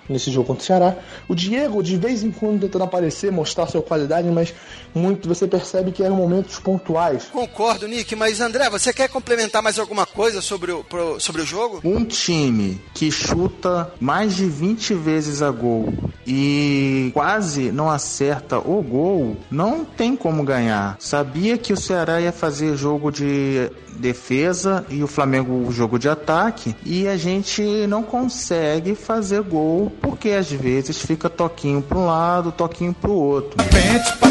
nesse 0.09 0.31
jogo 0.31 0.47
contra 0.47 0.63
o 0.63 0.65
Ceará. 0.65 0.95
O 1.27 1.35
Diego, 1.35 1.81
de 1.81 1.97
vez 1.97 2.23
em 2.23 2.31
quando, 2.31 2.61
tentando 2.61 2.83
aparecer, 2.83 3.31
mostrar 3.31 3.67
sua 3.67 3.81
qualidade, 3.81 4.27
mas 4.29 4.53
muito 4.93 5.27
você 5.27 5.47
percebe 5.47 5.91
que 5.91 6.03
eram 6.03 6.15
momentos 6.15 6.59
pontuais. 6.59 7.25
Concordo, 7.31 7.87
Nick, 7.87 8.15
mas 8.15 8.39
André, 8.41 8.69
você 8.69 8.93
quer 8.93 9.09
complementar 9.09 9.61
mais 9.61 9.79
alguma 9.79 10.05
coisa 10.05 10.41
sobre 10.41 10.71
o, 10.71 10.83
pro, 10.83 11.19
sobre 11.19 11.41
o 11.41 11.45
jogo? 11.45 11.81
Um 11.83 12.05
time 12.05 12.81
que 12.93 13.11
chuta 13.11 13.91
mais 13.99 14.35
de 14.35 14.45
20 14.45 14.93
vezes 14.93 15.41
a 15.41 15.51
gol 15.51 15.93
e 16.25 17.11
quase 17.13 17.71
não 17.71 17.89
acerta 17.89 18.57
o 18.57 18.81
gol, 18.81 19.37
não 19.49 19.85
tem 19.85 20.15
como 20.15 20.43
ganhar. 20.43 20.97
Sabia 20.99 21.57
que 21.57 21.73
o 21.73 21.77
Ceará 21.77 22.19
ia 22.19 22.31
fazer 22.31 22.75
jogo 22.75 23.11
de 23.11 23.69
defesa 23.97 24.85
e 24.89 25.03
o 25.03 25.07
Flamengo 25.07 25.67
o 25.67 25.71
jogo 25.71 25.97
de 25.97 26.09
ataque 26.09 26.75
e 26.85 27.07
a 27.07 27.17
gente 27.17 27.61
não 27.87 28.03
consegue 28.03 28.95
fazer 28.95 29.41
gol 29.41 29.91
porque 30.01 30.29
às 30.29 30.51
vezes 30.51 30.99
fica 30.99 31.29
toquinho 31.29 31.81
para 31.81 31.97
um 31.97 32.05
lado, 32.05 32.51
toquinho 32.51 32.93
para 32.93 33.09
o 33.09 33.13
outro. 33.13 33.57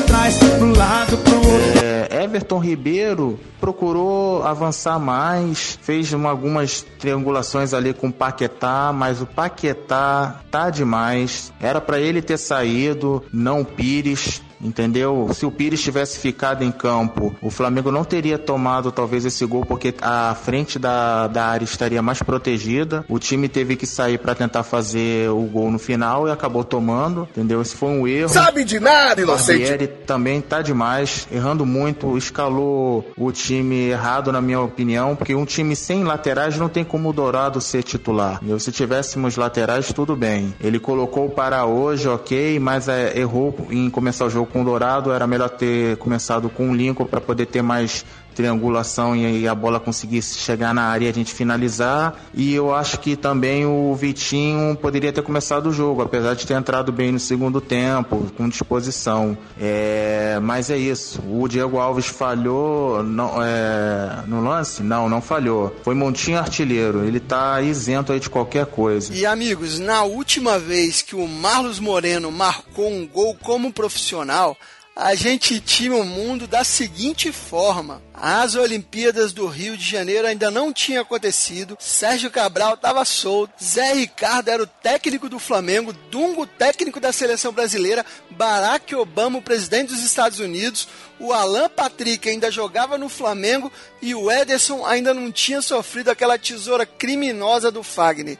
Trás, 0.07 0.39
pro 0.39 0.77
lado, 0.77 1.19
pro 1.19 1.37
outro. 1.37 1.85
É, 1.85 2.23
Everton 2.23 2.59
Ribeiro 2.59 3.39
procurou 3.61 4.45
avançar 4.45 4.99
mais, 4.99 5.79
fez 5.83 6.13
uma, 6.13 6.31
algumas 6.31 6.83
triangulações 6.99 7.75
ali 7.75 7.93
com 7.93 8.09
o 8.09 8.13
Paquetá, 8.13 8.93
mas 8.95 9.21
o 9.21 9.27
Paquetá 9.27 10.41
tá 10.51 10.71
demais. 10.71 11.53
Era 11.61 11.81
para 11.81 11.99
ele 11.99 12.23
ter 12.23 12.39
saído, 12.39 13.25
não 13.33 13.65
Pires 13.65 14.41
entendeu? 14.65 15.29
Se 15.33 15.45
o 15.47 15.51
Pires 15.51 15.83
tivesse 15.83 16.19
ficado 16.19 16.65
em 16.65 16.73
campo, 16.73 17.37
o 17.41 17.51
Flamengo 17.51 17.93
não 17.93 18.05
teria 18.05 18.39
tomado 18.39 18.91
talvez 18.91 19.25
esse 19.25 19.45
gol 19.45 19.65
porque 19.65 19.95
a 20.01 20.35
frente 20.35 20.79
da, 20.79 21.27
da 21.27 21.47
área 21.47 21.65
estaria 21.65 22.03
mais 22.03 22.23
protegida. 22.23 23.05
O 23.09 23.19
time 23.19 23.49
teve 23.49 23.77
que 23.77 23.87
sair 23.87 24.19
para 24.19 24.35
tentar 24.35 24.63
fazer 24.63 25.31
o 25.31 25.43
gol 25.43 25.71
no 25.71 25.79
final 25.79 26.27
e 26.27 26.31
acabou 26.31 26.65
tomando, 26.65 27.29
entendeu? 27.31 27.61
Esse 27.61 27.77
foi 27.77 27.91
um 27.91 28.09
erro. 28.09 28.31
Sabe 28.31 28.65
de 28.65 28.81
nada, 28.81 29.21
inocente. 29.21 29.59
Barbieri 29.59 29.87
também 29.87 30.41
tá 30.41 30.63
demais, 30.63 31.29
errando 31.31 31.67
muito, 31.67 32.17
escalou 32.17 33.05
o 33.17 33.33
time 33.33 33.89
errado 33.91 34.33
na 34.33 34.41
minha 34.41 34.61
opinião, 34.61 35.15
porque 35.15 35.35
um 35.35 35.45
time 35.45 35.77
sem 35.77 36.05
laterais 36.05 36.57
não 36.57 36.69
tem 36.69 36.85
como 36.85 37.11
o 37.11 37.13
Dourado 37.13 37.61
ser 37.61 37.83
titular. 37.83 38.37
Entendeu? 38.37 38.59
Se 38.59 38.73
tivéssemos 38.73 39.37
laterais, 39.37 39.93
tudo 39.93 40.17
bem. 40.17 40.55
Ele 40.61 40.79
colocou 40.79 41.29
para 41.29 41.65
hoje, 41.67 42.09
ok, 42.09 42.59
mas 42.59 42.89
é, 42.89 43.19
errou 43.19 43.55
em 43.71 43.91
começar 43.91 44.25
o 44.25 44.31
jogo 44.31 44.54
com 44.55 44.63
o 44.63 44.65
Dourado, 44.65 45.13
era 45.13 45.27
melhor 45.27 45.51
ter 45.51 45.97
começado 45.97 46.49
com 46.49 46.71
o 46.71 46.75
Lincoln 46.75 47.07
para 47.07 47.21
poder 47.21 47.47
ter 47.47 47.61
mais 47.61 48.07
triangulação 48.35 49.17
e 49.17 49.47
a 49.47 49.55
bola 49.55 49.79
conseguisse 49.81 50.39
chegar 50.39 50.75
na 50.75 50.83
área 50.83 51.07
e 51.07 51.09
a 51.09 51.13
gente 51.13 51.33
finalizar. 51.33 52.17
E 52.35 52.55
eu 52.55 52.75
acho 52.75 52.99
que 53.01 53.17
também 53.17 53.65
o 53.65 53.95
Vitinho 53.95 54.77
poderia 54.77 55.13
ter 55.13 55.23
começado 55.23 55.67
o 55.67 55.73
jogo, 55.73 56.03
apesar 56.03 56.35
de 56.35 56.47
ter 56.47 56.55
entrado 56.55 56.93
bem 56.93 57.13
no 57.13 57.21
segundo 57.21 57.61
tempo, 57.61 58.31
com 58.37 58.49
disposição. 58.49 59.37
É, 59.59 60.39
mas 60.43 60.71
é 60.71 60.77
isso. 60.77 61.23
O 61.23 61.49
Diego 61.49 61.79
Alves 61.79 62.07
falhou 62.07 63.03
não, 63.03 63.43
é, 63.43 64.25
no 64.27 64.43
lance? 64.43 64.83
Não, 64.83 65.09
não 65.09 65.21
falhou. 65.21 65.75
Foi 65.83 65.95
Montinho 65.95 66.39
artilheiro. 66.39 67.05
Ele 67.05 67.21
tá 67.21 67.61
isento 67.63 68.13
aí 68.13 68.21
de 68.21 68.29
qualquer 68.29 68.67
coisa. 68.67 69.15
E 69.15 69.25
amigos, 69.25 69.79
na 69.79 70.03
última 70.03 70.59
vez 70.59 71.03
que 71.03 71.15
o 71.15 71.27
Marlos 71.27 71.79
Moreno 71.79 72.31
marcou 72.31 72.91
um 72.91 73.07
gol 73.07 73.37
como 73.43 73.73
profissional, 73.73 74.57
a 74.97 75.15
gente 75.17 75.59
tinha 75.59 75.97
o 75.97 76.05
mundo 76.05 76.47
da 76.47 76.63
seguinte 76.63 77.33
forma. 77.33 78.01
As 78.15 78.55
Olimpíadas 78.55 79.33
do 79.33 79.49
Rio 79.49 79.77
de 79.77 79.85
Janeiro 79.85 80.27
ainda 80.27 80.53
não 80.53 80.73
tinham 80.73 81.03
acontecido. 81.03 81.77
Sérgio 81.81 82.31
Cabral 82.31 82.75
estava 82.75 83.05
solto. 83.05 83.53
Zé 83.63 83.93
Ricardo 83.93 84.51
era 84.51 84.63
o 84.63 84.67
técnico 84.69 85.29
do 85.29 85.41
Flamengo. 85.41 85.93
Dungo, 86.13 86.47
técnico 86.47 87.01
da 87.01 87.13
seleção 87.13 87.53
brasileira. 87.53 88.07
Barack 88.31 88.95
Obama, 88.95 89.39
o 89.39 89.43
presidente 89.43 89.89
dos 89.89 90.05
Estados 90.05 90.39
Unidos. 90.39 90.87
O 91.19 91.33
Alan 91.33 91.69
Patrick 91.69 92.29
ainda 92.29 92.49
jogava 92.49 92.97
no 92.97 93.09
Flamengo. 93.09 93.73
E 94.01 94.15
o 94.15 94.31
Ederson 94.31 94.87
ainda 94.87 95.13
não 95.13 95.33
tinha 95.33 95.61
sofrido 95.61 96.09
aquela 96.09 96.39
tesoura 96.39 96.87
criminosa 96.87 97.69
do 97.69 97.83
Fagner. 97.83 98.39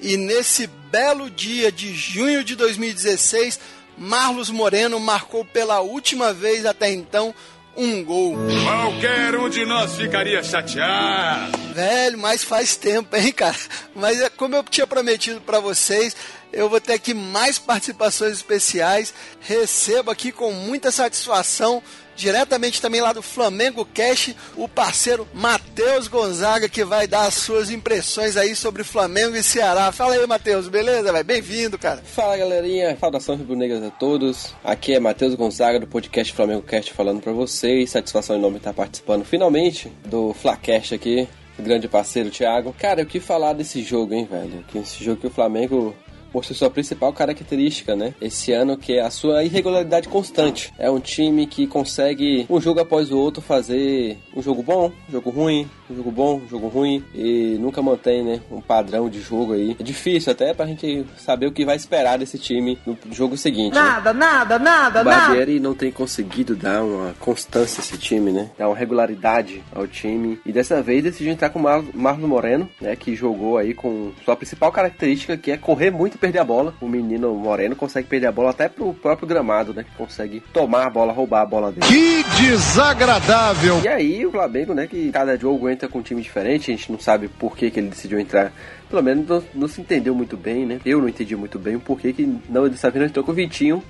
E 0.00 0.16
nesse 0.16 0.68
belo 0.68 1.28
dia 1.28 1.72
de 1.72 1.92
junho 1.92 2.44
de 2.44 2.54
2016 2.54 3.58
Marlos 3.96 4.50
Moreno 4.50 5.00
marcou 5.00 5.44
pela 5.44 5.80
última 5.80 6.32
vez 6.32 6.66
até 6.66 6.90
então 6.92 7.34
um 7.76 8.02
gol. 8.02 8.36
Qualquer 8.64 9.36
um 9.36 9.48
de 9.48 9.64
nós 9.66 9.96
ficaria 9.96 10.42
chateado. 10.42 11.58
Velho, 11.74 12.18
mas 12.18 12.42
faz 12.42 12.74
tempo, 12.76 13.14
hein, 13.16 13.32
cara? 13.32 13.56
Mas 13.94 14.20
é 14.20 14.30
como 14.30 14.56
eu 14.56 14.64
tinha 14.64 14.86
prometido 14.86 15.40
para 15.42 15.60
vocês, 15.60 16.16
eu 16.52 16.70
vou 16.70 16.80
ter 16.80 16.94
aqui 16.94 17.12
mais 17.12 17.58
participações 17.58 18.32
especiais. 18.32 19.12
Recebo 19.40 20.10
aqui 20.10 20.32
com 20.32 20.52
muita 20.52 20.90
satisfação 20.90 21.82
diretamente 22.16 22.80
também 22.80 23.00
lá 23.00 23.12
do 23.12 23.22
Flamengo 23.22 23.86
Cash, 23.94 24.34
o 24.56 24.66
parceiro 24.66 25.28
Matheus 25.32 26.08
Gonzaga, 26.08 26.68
que 26.68 26.84
vai 26.84 27.06
dar 27.06 27.26
as 27.26 27.34
suas 27.34 27.70
impressões 27.70 28.36
aí 28.36 28.56
sobre 28.56 28.82
Flamengo 28.82 29.36
e 29.36 29.42
Ceará. 29.42 29.92
Fala 29.92 30.14
aí, 30.14 30.26
Matheus, 30.26 30.68
beleza? 30.68 31.12
Vai 31.12 31.22
Bem-vindo, 31.36 31.76
cara. 31.78 32.00
Fala, 32.02 32.36
galerinha. 32.36 32.96
Saudações 32.98 33.38
rubro-negras 33.38 33.82
a 33.82 33.90
todos. 33.90 34.54
Aqui 34.64 34.94
é 34.94 35.00
Matheus 35.00 35.34
Gonzaga 35.34 35.78
do 35.78 35.86
podcast 35.86 36.32
Flamengo 36.32 36.62
Cast 36.62 36.92
falando 36.92 37.20
para 37.20 37.32
vocês. 37.32 37.90
Satisfação 37.90 38.36
enorme 38.36 38.56
estar 38.56 38.72
participando 38.72 39.24
finalmente 39.24 39.92
do 40.06 40.32
Flacast 40.32 40.94
aqui. 40.94 41.28
Grande 41.58 41.88
parceiro 41.88 42.30
Thiago. 42.30 42.74
Cara, 42.78 43.02
o 43.02 43.06
que 43.06 43.18
falar 43.18 43.52
desse 43.52 43.82
jogo, 43.82 44.14
hein, 44.14 44.26
velho? 44.30 44.64
Que 44.68 44.78
esse 44.78 45.02
jogo 45.02 45.20
que 45.20 45.26
o 45.26 45.30
Flamengo 45.30 45.94
mostrou 46.36 46.56
sua 46.56 46.70
principal 46.70 47.12
característica, 47.14 47.96
né? 47.96 48.14
Esse 48.20 48.52
ano 48.52 48.76
que 48.76 48.92
é 48.92 49.00
a 49.00 49.10
sua 49.10 49.42
irregularidade 49.42 50.08
constante. 50.08 50.72
É 50.78 50.90
um 50.90 51.00
time 51.00 51.46
que 51.46 51.66
consegue 51.66 52.46
um 52.50 52.60
jogo 52.60 52.80
após 52.80 53.10
o 53.10 53.16
outro 53.16 53.40
fazer 53.40 54.18
um 54.34 54.42
jogo 54.42 54.62
bom, 54.62 54.92
um 55.08 55.12
jogo 55.12 55.30
ruim, 55.30 55.68
um 55.90 55.96
jogo 55.96 56.10
bom, 56.10 56.36
um 56.44 56.48
jogo 56.48 56.68
ruim 56.68 57.02
e 57.14 57.56
nunca 57.58 57.80
mantém, 57.80 58.22
né, 58.22 58.40
um 58.50 58.60
padrão 58.60 59.08
de 59.08 59.20
jogo 59.20 59.54
aí. 59.54 59.76
É 59.80 59.82
difícil 59.82 60.30
até 60.30 60.52
pra 60.52 60.66
gente 60.66 61.06
saber 61.16 61.46
o 61.46 61.52
que 61.52 61.64
vai 61.64 61.76
esperar 61.76 62.18
desse 62.18 62.38
time 62.38 62.78
no 62.84 62.98
jogo 63.12 63.36
seguinte. 63.36 63.74
Nada, 63.74 64.12
né? 64.12 64.20
nada, 64.20 64.58
nada, 64.58 65.00
o 65.00 65.04
Barbieri 65.04 65.54
nada. 65.54 65.68
não 65.68 65.74
tem 65.74 65.90
conseguido 65.90 66.54
dar 66.54 66.84
uma 66.84 67.14
constância 67.18 67.80
a 67.80 67.84
esse 67.84 67.96
time, 67.96 68.30
né? 68.30 68.50
Dar 68.58 68.68
uma 68.68 68.76
regularidade 68.76 69.62
ao 69.74 69.86
time 69.86 70.38
e 70.44 70.52
dessa 70.52 70.82
vez 70.82 71.02
decidiu 71.02 71.32
entrar 71.32 71.48
com 71.48 71.58
o 71.58 71.62
Mar 71.62 71.82
Marlon 71.94 72.28
Moreno, 72.28 72.68
né, 72.80 72.94
que 72.94 73.14
jogou 73.14 73.56
aí 73.56 73.72
com 73.72 74.12
sua 74.24 74.36
principal 74.36 74.70
característica 74.70 75.36
que 75.36 75.50
é 75.50 75.56
correr 75.56 75.90
muito 75.90 76.18
perder 76.26 76.38
a 76.40 76.44
bola. 76.44 76.74
O 76.80 76.88
menino 76.88 77.34
Moreno 77.34 77.76
consegue 77.76 78.08
perder 78.08 78.26
a 78.26 78.32
bola 78.32 78.50
até 78.50 78.68
pro 78.68 78.92
próprio 78.92 79.28
gramado, 79.28 79.72
né? 79.72 79.84
Que 79.84 79.96
consegue 79.96 80.42
tomar 80.52 80.86
a 80.86 80.90
bola, 80.90 81.12
roubar 81.12 81.42
a 81.42 81.46
bola 81.46 81.72
dele. 81.72 81.86
Que 81.86 82.24
desagradável! 82.42 83.80
E 83.82 83.88
aí 83.88 84.26
o 84.26 84.30
Flamengo, 84.30 84.74
né? 84.74 84.86
Que 84.86 85.10
cada 85.12 85.36
jogo 85.36 85.68
entra 85.68 85.88
com 85.88 86.00
um 86.00 86.02
time 86.02 86.20
diferente, 86.20 86.70
a 86.70 86.76
gente 86.76 86.90
não 86.90 86.98
sabe 86.98 87.28
por 87.28 87.56
que, 87.56 87.70
que 87.70 87.80
ele 87.80 87.88
decidiu 87.88 88.18
entrar. 88.18 88.52
Pelo 88.88 89.02
menos 89.02 89.26
não, 89.26 89.44
não 89.54 89.68
se 89.68 89.80
entendeu 89.80 90.14
muito 90.14 90.36
bem, 90.36 90.66
né? 90.66 90.80
Eu 90.84 91.00
não 91.00 91.08
entendi 91.08 91.36
muito 91.36 91.58
bem 91.58 91.76
o 91.76 91.80
porquê 91.80 92.12
que 92.12 92.38
não 92.48 92.68
dessa 92.68 92.90
vez 92.90 93.04
entrou 93.04 93.24
com 93.24 93.32
o 93.32 93.34
Vitinho 93.34 93.82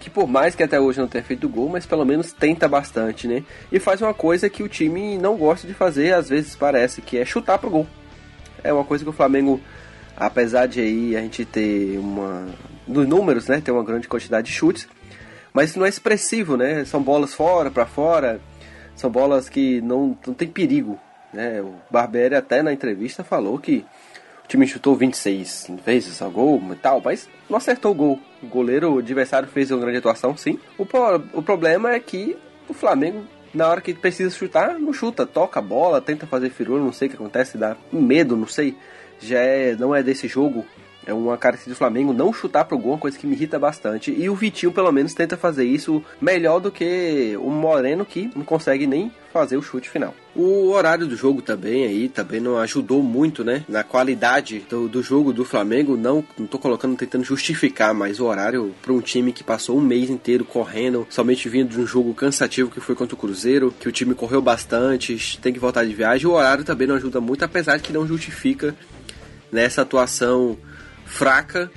que 0.00 0.10
por 0.10 0.26
mais 0.26 0.54
que 0.54 0.62
até 0.62 0.78
hoje 0.78 1.00
não 1.00 1.08
tenha 1.08 1.24
feito 1.24 1.48
gol, 1.48 1.70
mas 1.70 1.86
pelo 1.86 2.04
menos 2.04 2.30
tenta 2.30 2.68
bastante, 2.68 3.26
né? 3.26 3.42
E 3.72 3.78
faz 3.78 4.02
uma 4.02 4.12
coisa 4.12 4.50
que 4.50 4.62
o 4.62 4.68
time 4.68 5.16
não 5.16 5.34
gosta 5.34 5.66
de 5.66 5.72
fazer, 5.72 6.12
às 6.12 6.28
vezes 6.28 6.54
parece, 6.54 7.00
que 7.00 7.16
é 7.16 7.24
chutar 7.24 7.58
pro 7.58 7.70
gol. 7.70 7.86
É 8.62 8.70
uma 8.70 8.84
coisa 8.84 9.02
que 9.02 9.08
o 9.08 9.14
Flamengo 9.14 9.58
apesar 10.16 10.66
de 10.66 10.80
aí 10.80 11.16
a 11.16 11.20
gente 11.20 11.44
ter 11.44 11.98
uma 11.98 12.46
nos 12.86 13.06
números, 13.06 13.48
né, 13.48 13.60
ter 13.60 13.70
uma 13.70 13.82
grande 13.82 14.06
quantidade 14.06 14.48
de 14.48 14.52
chutes, 14.52 14.86
mas 15.52 15.74
não 15.74 15.86
é 15.86 15.88
expressivo, 15.88 16.56
né? 16.56 16.84
São 16.84 17.02
bolas 17.02 17.32
fora 17.32 17.70
para 17.70 17.86
fora, 17.86 18.40
são 18.94 19.10
bolas 19.10 19.48
que 19.48 19.80
não, 19.80 20.16
não 20.26 20.34
tem 20.34 20.48
perigo, 20.48 20.98
né? 21.32 21.60
O 21.62 21.74
Barbieri 21.90 22.34
até 22.34 22.62
na 22.62 22.72
entrevista 22.72 23.24
falou 23.24 23.58
que 23.58 23.84
o 24.44 24.48
time 24.48 24.66
chutou 24.66 24.96
26 24.96 25.70
vezes 25.84 26.20
a 26.20 26.28
gol 26.28 26.60
e 26.72 26.74
tal, 26.74 27.00
mas 27.02 27.28
não 27.48 27.56
acertou 27.56 27.92
o 27.92 27.94
gol. 27.94 28.20
O 28.42 28.46
goleiro, 28.46 28.94
o 28.94 28.98
adversário 28.98 29.48
fez 29.48 29.70
uma 29.70 29.80
grande 29.80 29.98
atuação, 29.98 30.36
sim. 30.36 30.58
O, 30.76 30.86
o 31.32 31.42
problema 31.42 31.92
é 31.92 32.00
que 32.00 32.36
o 32.68 32.74
Flamengo 32.74 33.24
na 33.54 33.68
hora 33.68 33.80
que 33.80 33.94
precisa 33.94 34.36
chutar, 34.36 34.78
não 34.80 34.92
chuta, 34.92 35.24
toca 35.24 35.60
a 35.60 35.62
bola, 35.62 36.00
tenta 36.00 36.26
fazer 36.26 36.50
firula, 36.50 36.80
não 36.80 36.92
sei 36.92 37.06
o 37.06 37.10
que 37.12 37.16
acontece, 37.16 37.56
dá 37.56 37.76
medo, 37.92 38.36
não 38.36 38.48
sei 38.48 38.76
já 39.26 39.38
é, 39.38 39.76
não 39.76 39.94
é 39.94 40.02
desse 40.02 40.28
jogo. 40.28 40.64
É 41.06 41.12
uma 41.12 41.36
característica 41.36 41.74
do 41.74 41.78
Flamengo 41.78 42.12
não 42.12 42.32
chutar 42.32 42.64
pro 42.64 42.78
gol, 42.78 42.92
uma 42.92 42.98
coisa 42.98 43.18
que 43.18 43.26
me 43.26 43.34
irrita 43.34 43.58
bastante. 43.58 44.10
E 44.10 44.28
o 44.28 44.34
Vitinho, 44.34 44.72
pelo 44.72 44.90
menos, 44.90 45.14
tenta 45.14 45.36
fazer 45.36 45.64
isso 45.64 46.02
melhor 46.20 46.60
do 46.60 46.70
que 46.70 47.36
o 47.40 47.50
Moreno, 47.50 48.04
que 48.04 48.30
não 48.34 48.44
consegue 48.44 48.86
nem 48.86 49.12
fazer 49.32 49.56
o 49.56 49.62
chute 49.62 49.90
final. 49.90 50.14
O 50.34 50.70
horário 50.70 51.06
do 51.06 51.16
jogo 51.16 51.42
também 51.42 51.84
aí 51.84 52.08
também 52.08 52.40
não 52.40 52.56
ajudou 52.58 53.02
muito, 53.02 53.44
né? 53.44 53.64
Na 53.68 53.82
qualidade 53.82 54.64
do, 54.70 54.88
do 54.88 55.02
jogo 55.02 55.32
do 55.32 55.44
Flamengo. 55.44 55.96
Não, 55.96 56.24
não 56.38 56.46
tô 56.46 56.58
colocando, 56.58 56.96
tentando 56.96 57.24
justificar, 57.24 57.92
mas 57.92 58.20
o 58.20 58.26
horário 58.26 58.74
para 58.80 58.92
um 58.92 59.00
time 59.00 59.32
que 59.32 59.44
passou 59.44 59.76
um 59.76 59.80
mês 59.80 60.08
inteiro 60.08 60.44
correndo, 60.44 61.06
somente 61.10 61.48
vindo 61.48 61.68
de 61.68 61.80
um 61.80 61.86
jogo 61.86 62.14
cansativo 62.14 62.70
que 62.70 62.80
foi 62.80 62.94
contra 62.94 63.14
o 63.14 63.18
Cruzeiro, 63.18 63.74
que 63.78 63.88
o 63.88 63.92
time 63.92 64.14
correu 64.14 64.40
bastante, 64.40 65.38
tem 65.40 65.52
que 65.52 65.58
voltar 65.58 65.84
de 65.84 65.92
viagem. 65.92 66.26
O 66.26 66.32
horário 66.32 66.64
também 66.64 66.86
não 66.86 66.94
ajuda 66.94 67.20
muito, 67.20 67.44
apesar 67.44 67.76
de 67.76 67.82
que 67.82 67.92
não 67.92 68.06
justifica 68.06 68.74
nessa 69.54 69.82
atuação 69.82 70.58
fraca 71.06 71.70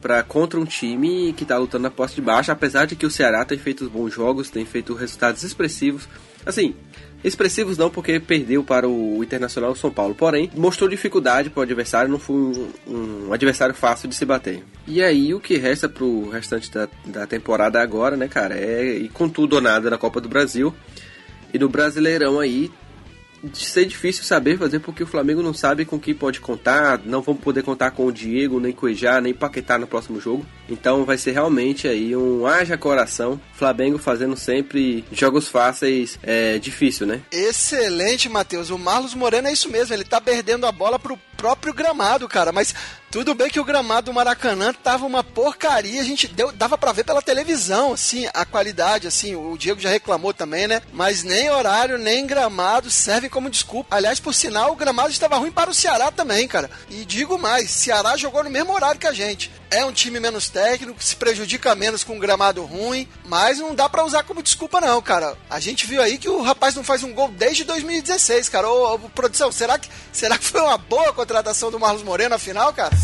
para 0.00 0.22
contra 0.22 0.60
um 0.60 0.64
time 0.64 1.32
que 1.32 1.42
está 1.42 1.58
lutando 1.58 1.82
na 1.82 1.90
posse 1.90 2.14
de 2.14 2.20
baixo, 2.20 2.52
apesar 2.52 2.86
de 2.86 2.94
que 2.94 3.04
o 3.04 3.10
Ceará 3.10 3.44
tem 3.44 3.58
feito 3.58 3.90
bons 3.90 4.14
jogos, 4.14 4.48
tem 4.48 4.64
feito 4.64 4.94
resultados 4.94 5.42
expressivos. 5.42 6.08
Assim, 6.44 6.76
expressivos 7.24 7.76
não, 7.76 7.90
porque 7.90 8.20
perdeu 8.20 8.62
para 8.62 8.88
o 8.88 9.24
Internacional 9.24 9.74
São 9.74 9.90
Paulo. 9.90 10.14
Porém, 10.14 10.48
mostrou 10.54 10.88
dificuldade 10.88 11.50
para 11.50 11.60
o 11.60 11.62
adversário, 11.64 12.08
não 12.08 12.20
foi 12.20 12.36
um, 12.36 12.68
um, 12.86 13.32
adversário 13.32 13.74
fácil 13.74 14.08
de 14.08 14.14
se 14.14 14.24
bater. 14.24 14.62
E 14.86 15.02
aí, 15.02 15.34
o 15.34 15.40
que 15.40 15.56
resta 15.56 15.88
para 15.88 16.04
o 16.04 16.30
restante 16.30 16.70
da, 16.70 16.88
da 17.04 17.26
temporada 17.26 17.82
agora, 17.82 18.16
né, 18.16 18.28
cara, 18.28 18.56
é 18.56 18.96
ir 18.98 19.08
com 19.08 19.28
tudo 19.28 19.56
ou 19.56 19.60
nada 19.60 19.90
na 19.90 19.98
Copa 19.98 20.20
do 20.20 20.28
Brasil. 20.28 20.72
E 21.52 21.58
no 21.58 21.68
Brasileirão 21.68 22.38
aí, 22.38 22.70
ser 23.52 23.84
difícil 23.84 24.24
saber 24.24 24.58
fazer 24.58 24.80
porque 24.80 25.02
o 25.02 25.06
Flamengo 25.06 25.42
não 25.42 25.54
sabe 25.54 25.84
com 25.84 25.98
quem 25.98 26.14
pode 26.14 26.40
contar, 26.40 27.00
não 27.04 27.22
vamos 27.22 27.42
poder 27.42 27.62
contar 27.62 27.90
com 27.90 28.06
o 28.06 28.12
Diego, 28.12 28.60
nem 28.60 28.72
com 28.72 28.86
o 28.86 28.88
Ejá, 28.88 29.20
nem 29.20 29.34
Paquetá 29.34 29.78
no 29.78 29.86
próximo 29.86 30.20
jogo. 30.20 30.46
Então 30.68 31.04
vai 31.04 31.18
ser 31.18 31.32
realmente 31.32 31.86
aí 31.86 32.16
um 32.16 32.46
haja 32.46 32.76
coração, 32.76 33.40
Flamengo 33.54 33.98
fazendo 33.98 34.36
sempre 34.36 35.04
jogos 35.12 35.48
fáceis, 35.48 36.18
é 36.22 36.58
difícil, 36.58 37.06
né? 37.06 37.20
Excelente, 37.30 38.28
Matheus. 38.28 38.70
O 38.70 38.78
Marlos 38.78 39.14
Moreno 39.14 39.48
é 39.48 39.52
isso 39.52 39.70
mesmo, 39.70 39.94
ele 39.94 40.04
tá 40.04 40.20
perdendo 40.20 40.66
a 40.66 40.72
bola 40.72 40.98
pro 40.98 41.18
próprio 41.36 41.74
gramado, 41.74 42.28
cara, 42.28 42.52
mas 42.52 42.74
tudo 43.10 43.34
bem 43.34 43.48
que 43.48 43.60
o 43.60 43.64
gramado 43.64 44.06
do 44.06 44.12
Maracanã 44.12 44.72
tava 44.72 45.06
uma 45.06 45.22
porcaria, 45.24 46.00
a 46.00 46.04
gente 46.04 46.28
deu, 46.28 46.52
dava 46.52 46.76
para 46.76 46.92
ver 46.92 47.04
pela 47.04 47.22
televisão, 47.22 47.92
assim, 47.92 48.28
a 48.34 48.44
qualidade, 48.44 49.06
assim, 49.06 49.34
o 49.34 49.56
Diego 49.56 49.80
já 49.80 49.88
reclamou 49.88 50.34
também, 50.34 50.66
né? 50.66 50.82
Mas 50.92 51.22
nem 51.22 51.48
horário, 51.48 51.98
nem 51.98 52.26
gramado 52.26 52.90
servem 52.90 53.30
como 53.30 53.48
desculpa. 53.48 53.96
Aliás, 53.96 54.20
por 54.20 54.34
sinal, 54.34 54.72
o 54.72 54.76
gramado 54.76 55.10
estava 55.10 55.38
ruim 55.38 55.52
para 55.52 55.70
o 55.70 55.74
Ceará 55.74 56.10
também, 56.10 56.46
cara. 56.48 56.70
E 56.90 57.04
digo 57.04 57.38
mais, 57.38 57.70
Ceará 57.70 58.16
jogou 58.16 58.44
no 58.44 58.50
mesmo 58.50 58.74
horário 58.74 59.00
que 59.00 59.06
a 59.06 59.12
gente. 59.12 59.50
É 59.70 59.84
um 59.84 59.92
time 59.92 60.20
menos 60.20 60.48
técnico, 60.48 61.02
se 61.02 61.16
prejudica 61.16 61.74
menos 61.74 62.04
com 62.04 62.14
um 62.14 62.20
gramado 62.20 62.64
ruim, 62.64 63.08
mas 63.24 63.58
não 63.58 63.74
dá 63.74 63.88
para 63.88 64.04
usar 64.04 64.22
como 64.22 64.42
desculpa 64.42 64.80
não, 64.80 65.00
cara. 65.02 65.36
A 65.50 65.58
gente 65.58 65.86
viu 65.86 66.00
aí 66.00 66.18
que 66.18 66.28
o 66.28 66.42
rapaz 66.42 66.74
não 66.74 66.84
faz 66.84 67.02
um 67.02 67.12
gol 67.12 67.28
desde 67.28 67.64
2016, 67.64 68.48
cara. 68.48 68.68
Ô, 68.68 68.94
ô 68.94 68.98
produção, 69.08 69.50
será 69.50 69.78
que, 69.78 69.88
será 70.12 70.38
que 70.38 70.44
foi 70.44 70.60
uma 70.60 70.78
boa 70.78 71.12
contratação 71.26 71.72
do 71.72 71.80
Marlos 71.80 72.04
Moreno 72.04 72.36
afinal, 72.36 72.72
cara? 72.72 72.94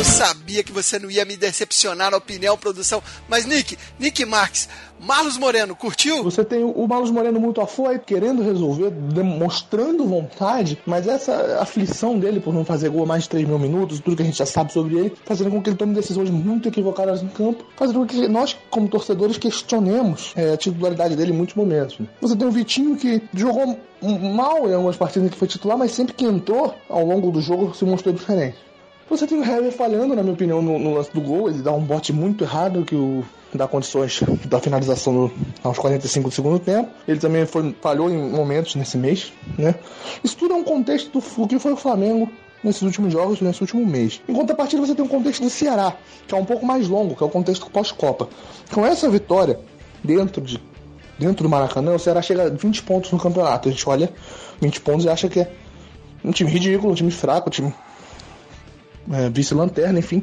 Eu 0.00 0.04
sabia 0.04 0.64
que 0.64 0.72
você 0.72 0.98
não 0.98 1.10
ia 1.10 1.26
me 1.26 1.36
decepcionar 1.36 2.10
na 2.10 2.16
opinião, 2.16 2.56
produção. 2.56 3.02
Mas, 3.28 3.44
Nick, 3.44 3.76
Nick 3.98 4.24
Marques, 4.24 4.66
Marlos 4.98 5.36
Moreno, 5.36 5.76
curtiu? 5.76 6.24
Você 6.24 6.42
tem 6.42 6.64
o 6.64 6.88
Marlos 6.88 7.10
Moreno 7.10 7.38
muito 7.38 7.60
afoito, 7.60 8.06
querendo 8.06 8.42
resolver, 8.42 8.90
demonstrando 8.90 10.06
vontade, 10.06 10.78
mas 10.86 11.06
essa 11.06 11.58
aflição 11.60 12.18
dele 12.18 12.40
por 12.40 12.54
não 12.54 12.64
fazer 12.64 12.88
gol 12.88 13.04
mais 13.04 13.24
de 13.24 13.28
3 13.28 13.46
mil 13.46 13.58
minutos, 13.58 14.00
tudo 14.00 14.16
que 14.16 14.22
a 14.22 14.24
gente 14.24 14.38
já 14.38 14.46
sabe 14.46 14.72
sobre 14.72 14.96
ele, 14.96 15.12
fazendo 15.26 15.50
com 15.50 15.60
que 15.60 15.68
ele 15.68 15.76
tome 15.76 15.94
decisões 15.94 16.30
muito 16.30 16.66
equivocadas 16.66 17.20
no 17.20 17.28
campo, 17.28 17.66
fazendo 17.76 17.98
com 17.98 18.06
que 18.06 18.26
nós, 18.26 18.56
como 18.70 18.88
torcedores, 18.88 19.36
questionemos 19.36 20.32
é, 20.34 20.54
a 20.54 20.56
titularidade 20.56 21.14
dele 21.14 21.32
em 21.32 21.36
muitos 21.36 21.54
momentos. 21.54 21.98
Você 22.22 22.34
tem 22.34 22.48
o 22.48 22.50
Vitinho 22.50 22.96
que 22.96 23.22
jogou 23.34 23.78
mal 24.00 24.66
em 24.66 24.72
algumas 24.72 24.96
partidas 24.96 25.28
que 25.28 25.36
foi 25.36 25.46
titular, 25.46 25.76
mas 25.76 25.90
sempre 25.90 26.14
que 26.14 26.24
entrou 26.24 26.74
ao 26.88 27.04
longo 27.04 27.30
do 27.30 27.42
jogo 27.42 27.74
se 27.74 27.84
mostrou 27.84 28.14
diferente. 28.14 28.69
Você 29.10 29.26
tem 29.26 29.40
o 29.40 29.44
Hever 29.44 29.72
falhando, 29.72 30.14
na 30.14 30.22
minha 30.22 30.34
opinião, 30.34 30.62
no, 30.62 30.78
no, 30.78 30.94
lance 30.94 31.12
do 31.12 31.20
gol. 31.20 31.50
Ele 31.50 31.62
dá 31.62 31.72
um 31.72 31.82
bote 31.82 32.12
muito 32.12 32.44
errado 32.44 32.84
que 32.84 32.94
o 32.94 33.24
dá 33.52 33.66
condições 33.66 34.20
da 34.44 34.60
finalização 34.60 35.12
no, 35.12 35.32
aos 35.64 35.76
45 35.76 36.28
do 36.28 36.34
segundo 36.34 36.60
tempo. 36.60 36.88
Ele 37.08 37.18
também 37.18 37.44
foi, 37.44 37.74
falhou 37.80 38.08
em 38.08 38.30
momentos 38.30 38.76
nesse 38.76 38.96
mês, 38.96 39.32
né? 39.58 39.74
Isso 40.22 40.36
tudo 40.36 40.54
é 40.54 40.56
um 40.56 40.62
contexto 40.62 41.10
do 41.10 41.48
que 41.48 41.58
foi 41.58 41.72
o 41.72 41.76
Flamengo 41.76 42.30
nesses 42.62 42.82
últimos 42.82 43.12
jogos, 43.12 43.40
nesse 43.40 43.60
último 43.60 43.84
mês. 43.84 44.22
Em 44.28 44.32
contrapartida, 44.32 44.86
você 44.86 44.94
tem 44.94 45.04
um 45.04 45.08
contexto 45.08 45.42
do 45.42 45.50
Ceará, 45.50 45.96
que 46.28 46.32
é 46.32 46.38
um 46.38 46.44
pouco 46.44 46.64
mais 46.64 46.86
longo, 46.86 47.16
que 47.16 47.22
é 47.24 47.26
o 47.26 47.30
contexto 47.30 47.68
pós-Copa. 47.68 48.28
Com 48.72 48.86
essa 48.86 49.08
vitória 49.10 49.58
dentro 50.04 50.40
de 50.40 50.60
dentro 51.18 51.42
do 51.42 51.50
Maracanã, 51.50 51.94
o 51.94 51.98
Ceará 51.98 52.22
chega 52.22 52.44
a 52.44 52.48
20 52.48 52.82
pontos 52.84 53.10
no 53.10 53.18
campeonato. 53.18 53.68
A 53.68 53.72
gente 53.72 53.86
olha 53.88 54.10
20 54.60 54.80
pontos 54.80 55.04
e 55.04 55.08
acha 55.08 55.28
que 55.28 55.40
é 55.40 55.50
um 56.24 56.30
time 56.30 56.50
ridículo, 56.50 56.92
um 56.92 56.94
time 56.94 57.10
fraco, 57.10 57.48
um 57.48 57.50
time 57.50 57.74
é, 59.12 59.28
vice-lanterna, 59.28 59.98
enfim. 59.98 60.22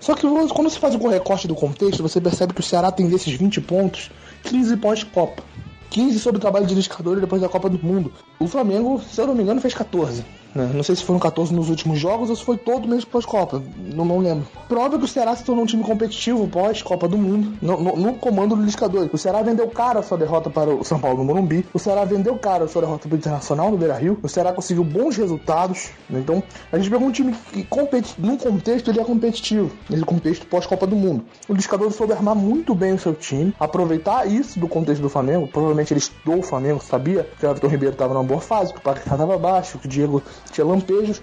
Só 0.00 0.14
que 0.14 0.22
quando 0.22 0.70
você 0.70 0.78
faz 0.78 0.94
o 0.94 1.08
recorte 1.08 1.48
do 1.48 1.54
contexto, 1.54 2.02
você 2.02 2.20
percebe 2.20 2.54
que 2.54 2.60
o 2.60 2.62
Ceará 2.62 2.92
tem 2.92 3.08
desses 3.08 3.32
20 3.32 3.60
pontos 3.62 4.10
15 4.44 4.76
pós-Copa. 4.76 5.42
15 5.90 6.18
sobre 6.18 6.38
o 6.38 6.40
trabalho 6.40 6.66
de 6.66 6.74
indicador 6.74 7.20
depois 7.20 7.40
da 7.40 7.48
Copa 7.48 7.68
do 7.68 7.78
Mundo. 7.84 8.12
O 8.38 8.46
Flamengo, 8.46 9.00
se 9.00 9.20
eu 9.20 9.26
não 9.26 9.34
me 9.34 9.42
engano, 9.42 9.60
fez 9.60 9.74
14. 9.74 10.24
Né? 10.56 10.70
Não 10.72 10.82
sei 10.82 10.96
se 10.96 11.04
foram 11.04 11.20
14 11.20 11.54
nos 11.54 11.68
últimos 11.68 11.98
jogos 11.98 12.30
ou 12.30 12.36
se 12.36 12.42
foi 12.42 12.56
todo 12.56 12.88
mesmo 12.88 13.10
pós-Copa. 13.10 13.62
Não, 13.94 14.04
não 14.04 14.18
lembro. 14.18 14.46
Prova 14.68 14.98
que 14.98 15.04
o 15.04 15.08
Ceará 15.08 15.36
se 15.36 15.44
tornou 15.44 15.64
um 15.64 15.66
time 15.66 15.82
competitivo 15.82 16.48
pós-Copa 16.48 17.06
do 17.06 17.18
Mundo, 17.18 17.52
no, 17.60 17.80
no, 17.80 17.96
no 17.96 18.14
comando 18.14 18.56
do 18.56 18.62
Liscador. 18.62 19.10
O 19.12 19.18
Ceará 19.18 19.42
vendeu 19.42 19.68
caro 19.68 19.98
a 19.98 20.02
sua 20.02 20.16
derrota 20.16 20.48
para 20.48 20.70
o 20.70 20.82
São 20.82 20.98
Paulo 20.98 21.18
no 21.18 21.24
Morumbi. 21.24 21.66
O 21.74 21.78
Ceará 21.78 22.04
vendeu 22.04 22.36
caro 22.38 22.64
a 22.64 22.68
sua 22.68 22.82
derrota 22.82 23.06
para 23.06 23.14
o 23.14 23.18
Internacional 23.18 23.70
no 23.70 23.76
Beira 23.76 23.94
Rio. 23.94 24.18
O 24.22 24.28
Ceará 24.28 24.52
conseguiu 24.52 24.82
bons 24.82 25.16
resultados. 25.16 25.90
Né? 26.08 26.20
Então, 26.20 26.42
a 26.72 26.78
gente 26.78 26.88
pegou 26.88 27.06
um 27.06 27.12
time 27.12 27.34
que, 27.52 27.62
competi 27.64 28.14
num 28.18 28.38
contexto, 28.38 28.90
ele 28.90 29.00
é 29.00 29.04
competitivo. 29.04 29.70
Nesse 29.90 30.04
contexto 30.04 30.46
pós-Copa 30.46 30.86
do 30.86 30.96
Mundo. 30.96 31.24
O 31.48 31.52
Liscador 31.52 31.92
soube 31.92 32.14
armar 32.14 32.34
muito 32.34 32.74
bem 32.74 32.94
o 32.94 32.98
seu 32.98 33.12
time, 33.14 33.54
aproveitar 33.60 34.26
isso 34.26 34.58
do 34.58 34.68
contexto 34.68 35.02
do 35.02 35.10
Flamengo. 35.10 35.46
Provavelmente 35.46 35.92
ele 35.92 36.00
estudou 36.00 36.38
o 36.38 36.42
Flamengo, 36.42 36.82
sabia 36.82 37.28
que 37.38 37.44
o 37.44 37.50
Everton 37.50 37.68
Ribeiro 37.68 37.92
estava 37.92 38.14
numa 38.14 38.24
boa 38.26 38.40
fase, 38.40 38.72
que 38.72 38.78
o 38.78 38.82
Paquetá 38.82 39.12
estava 39.12 39.38
baixo, 39.38 39.78
que 39.78 39.86
o 39.86 39.88
Diego 39.88 40.22
tinha 40.52 40.66
lampejos 40.66 41.22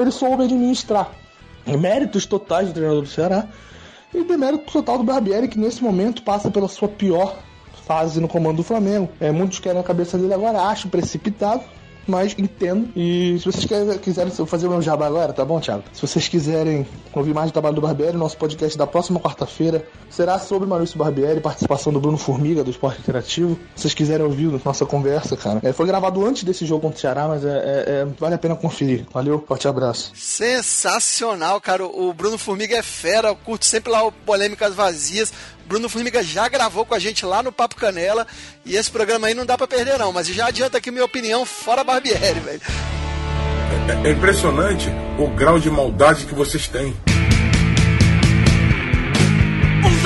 ele 0.00 0.10
soube 0.10 0.44
administrar. 0.44 1.10
Méritos 1.66 2.24
totais 2.24 2.68
do 2.68 2.74
treinador 2.74 3.02
do 3.02 3.08
Ceará 3.08 3.46
e 4.14 4.24
demérito 4.24 4.72
total 4.72 4.98
do 4.98 5.04
Barbieri, 5.04 5.48
que 5.48 5.58
nesse 5.58 5.82
momento 5.82 6.22
passa 6.22 6.50
pela 6.50 6.68
sua 6.68 6.88
pior 6.88 7.36
fase 7.84 8.20
no 8.20 8.28
comando 8.28 8.58
do 8.58 8.62
Flamengo. 8.62 9.10
É, 9.20 9.30
muitos 9.30 9.58
querem 9.58 9.80
a 9.80 9.84
cabeça 9.84 10.16
dele 10.16 10.32
agora, 10.32 10.62
acho 10.62 10.88
precipitado, 10.88 11.62
mas 12.08 12.34
entendo. 12.38 12.88
E 12.96 13.38
se 13.38 13.44
vocês 13.44 13.66
quiserem 14.00 14.32
fazer 14.32 14.66
o 14.66 14.70
meu 14.70 14.82
jabá 14.82 15.06
agora, 15.06 15.32
tá 15.32 15.44
bom, 15.44 15.60
Thiago? 15.60 15.84
Se 15.92 16.00
vocês 16.00 16.26
quiserem 16.26 16.86
ouvir 17.12 17.34
mais 17.34 17.50
do 17.50 17.52
trabalho 17.52 17.74
do 17.74 17.80
Barbieri, 17.80 18.16
nosso 18.16 18.36
podcast 18.36 18.76
da 18.76 18.86
próxima 18.86 19.20
quarta-feira 19.20 19.86
será 20.08 20.38
sobre 20.38 20.66
Maurício 20.66 20.98
Barbieri, 20.98 21.40
participação 21.40 21.92
do 21.92 22.00
Bruno 22.00 22.16
Formiga, 22.16 22.64
do 22.64 22.70
Esporte 22.70 23.00
Interativo. 23.00 23.58
Se 23.76 23.82
vocês 23.82 23.94
quiserem 23.94 24.24
ouvir 24.24 24.48
nossa 24.64 24.86
conversa, 24.86 25.36
cara. 25.36 25.60
É, 25.62 25.72
foi 25.72 25.86
gravado 25.86 26.24
antes 26.24 26.44
desse 26.44 26.64
jogo 26.64 26.82
contra 26.82 26.96
o 26.96 27.00
Ceará, 27.00 27.28
mas 27.28 27.44
é, 27.44 27.48
é, 27.48 27.52
é, 27.52 28.04
vale 28.18 28.34
a 28.34 28.38
pena 28.38 28.56
conferir. 28.56 29.04
Valeu, 29.12 29.44
forte 29.46 29.68
abraço. 29.68 30.12
Sensacional, 30.14 31.60
cara. 31.60 31.84
O 31.84 32.12
Bruno 32.14 32.38
Formiga 32.38 32.76
é 32.76 32.82
fera, 32.82 33.28
eu 33.28 33.36
curto 33.36 33.66
sempre 33.66 33.92
lá 33.92 34.06
o 34.06 34.12
Polêmicas 34.12 34.74
Vazias. 34.74 35.32
Bruno 35.68 35.88
Formiga 35.88 36.22
já 36.22 36.48
gravou 36.48 36.86
com 36.86 36.94
a 36.94 36.98
gente 36.98 37.26
lá 37.26 37.42
no 37.42 37.52
Papo 37.52 37.76
Canela. 37.76 38.26
E 38.64 38.74
esse 38.74 38.90
programa 38.90 39.26
aí 39.26 39.34
não 39.34 39.44
dá 39.44 39.56
para 39.58 39.66
perder, 39.66 39.98
não. 39.98 40.10
Mas 40.12 40.26
já 40.26 40.46
adianta 40.46 40.78
aqui 40.78 40.90
minha 40.90 41.04
opinião 41.04 41.44
fora 41.44 41.84
Barbieri, 41.84 42.40
velho. 42.40 42.62
É, 43.86 44.08
é 44.08 44.12
impressionante 44.12 44.88
o 45.18 45.28
grau 45.28 45.60
de 45.60 45.70
maldade 45.70 46.24
que 46.24 46.34
vocês 46.34 46.66
têm. 46.66 46.96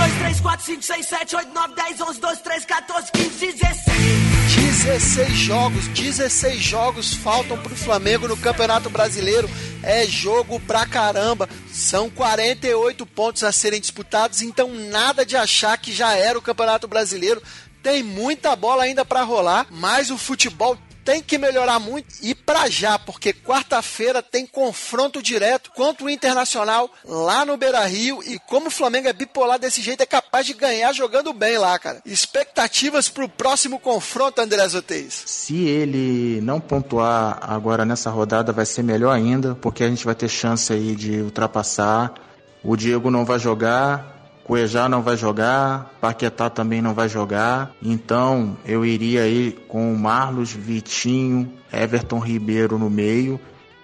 1, 0.03 0.09
2, 0.09 0.19
3, 0.19 0.41
4, 0.41 0.67
5, 0.67 0.83
6, 0.83 1.07
7, 1.07 1.37
8, 1.37 1.55
9, 1.55 1.75
10, 1.77 2.01
11, 2.01 2.21
12, 2.21 2.43
13, 2.43 2.67
14, 2.67 3.13
15, 3.13 3.53
16. 3.53 3.83
16 4.73 5.33
jogos, 5.39 5.89
16 5.89 6.61
jogos 6.61 7.15
faltam 7.15 7.57
pro 7.59 7.77
Flamengo 7.77 8.27
no 8.27 8.37
Campeonato 8.37 8.91
Brasileiro. 8.91 9.49
É 9.81 10.05
jogo 10.05 10.59
pra 10.59 10.87
caramba. 10.87 11.49
São 11.73 12.11
48 12.11 13.07
pontos 13.07 13.45
a 13.45 13.53
serem 13.53 13.81
disputados, 13.81 14.43
então 14.43 14.75
nada 14.75 15.25
de 15.25 15.37
achar 15.37 15.79
que 15.79 15.93
já 15.93 16.17
era 16.17 16.37
o 16.37 16.43
Campeonato 16.43 16.89
Brasileiro. 16.89 17.41
Tem 17.81 18.03
muita 18.03 18.57
bola 18.57 18.83
ainda 18.83 19.05
para 19.05 19.23
rolar, 19.23 19.69
mas 19.71 20.11
o 20.11 20.19
futebol 20.19 20.77
tem 21.05 21.23
que 21.23 21.39
melhorar 21.39 21.79
muito 21.79 22.07
e 22.23 22.35
para 22.35 22.69
já, 22.69 22.99
porque 22.99 23.33
quarta-feira 23.33 24.23
tem 24.23 24.47
confronto 24.47 25.23
direto 25.23 25.71
contra 25.73 26.05
o 26.05 26.11
Internacional 26.11 26.91
lá 27.05 27.45
no 27.45 27.57
Beira 27.57 27.85
Rio 27.85 28.23
e 28.25 28.39
como 28.41 28.69
o 28.69 28.71
Flamengo 28.71 29.09
é 29.09 29.13
bipolar 29.13 29.59
desse 29.59 29.83
jeito, 29.83 30.03
é 30.03 30.07
capaz 30.07 30.47
de 30.47 30.55
ganhar 30.55 30.93
jogando 30.93 31.33
bem 31.33 31.59
lá, 31.59 31.79
cara. 31.79 32.01
Expectativas 32.05 33.09
para 33.09 33.25
o 33.25 33.29
próximo 33.29 33.79
confronto, 33.79 34.41
André 34.41 34.67
Zotez? 34.69 35.23
Se 35.27 35.67
ele 35.67 36.41
não 36.43 36.61
pontuar 36.61 37.39
agora 37.43 37.85
nessa 37.85 38.11
rodada, 38.11 38.53
vai 38.53 38.67
ser 38.67 38.83
melhor 38.83 39.13
ainda, 39.13 39.55
porque 39.55 39.85
a 39.85 39.89
gente 39.89 40.05
vai 40.05 40.15
ter 40.15 40.29
chance 40.29 40.73
aí 40.73 40.95
de 40.95 41.21
ultrapassar. 41.21 42.15
O 42.63 42.77
Diego 42.77 43.11
não 43.11 43.25
vai 43.25 43.39
jogar, 43.39 44.12
Cuejá 44.45 44.89
não 44.89 45.03
vai 45.03 45.17
jogar, 45.17 45.93
Paquetá 46.01 46.51
também 46.51 46.83
não 46.83 46.95
vai 46.95 47.09
jogar. 47.09 47.73
Então 47.83 48.57
eu 48.65 48.85
iria 48.85 49.23
aí 49.23 49.53
com 49.69 49.93
o 49.93 49.99
Marlos, 49.99 50.53
Vitinho, 50.53 51.53
Everton 51.73 52.19
Ribeiro 52.19 52.79
no 52.79 52.91
meio 52.91 53.41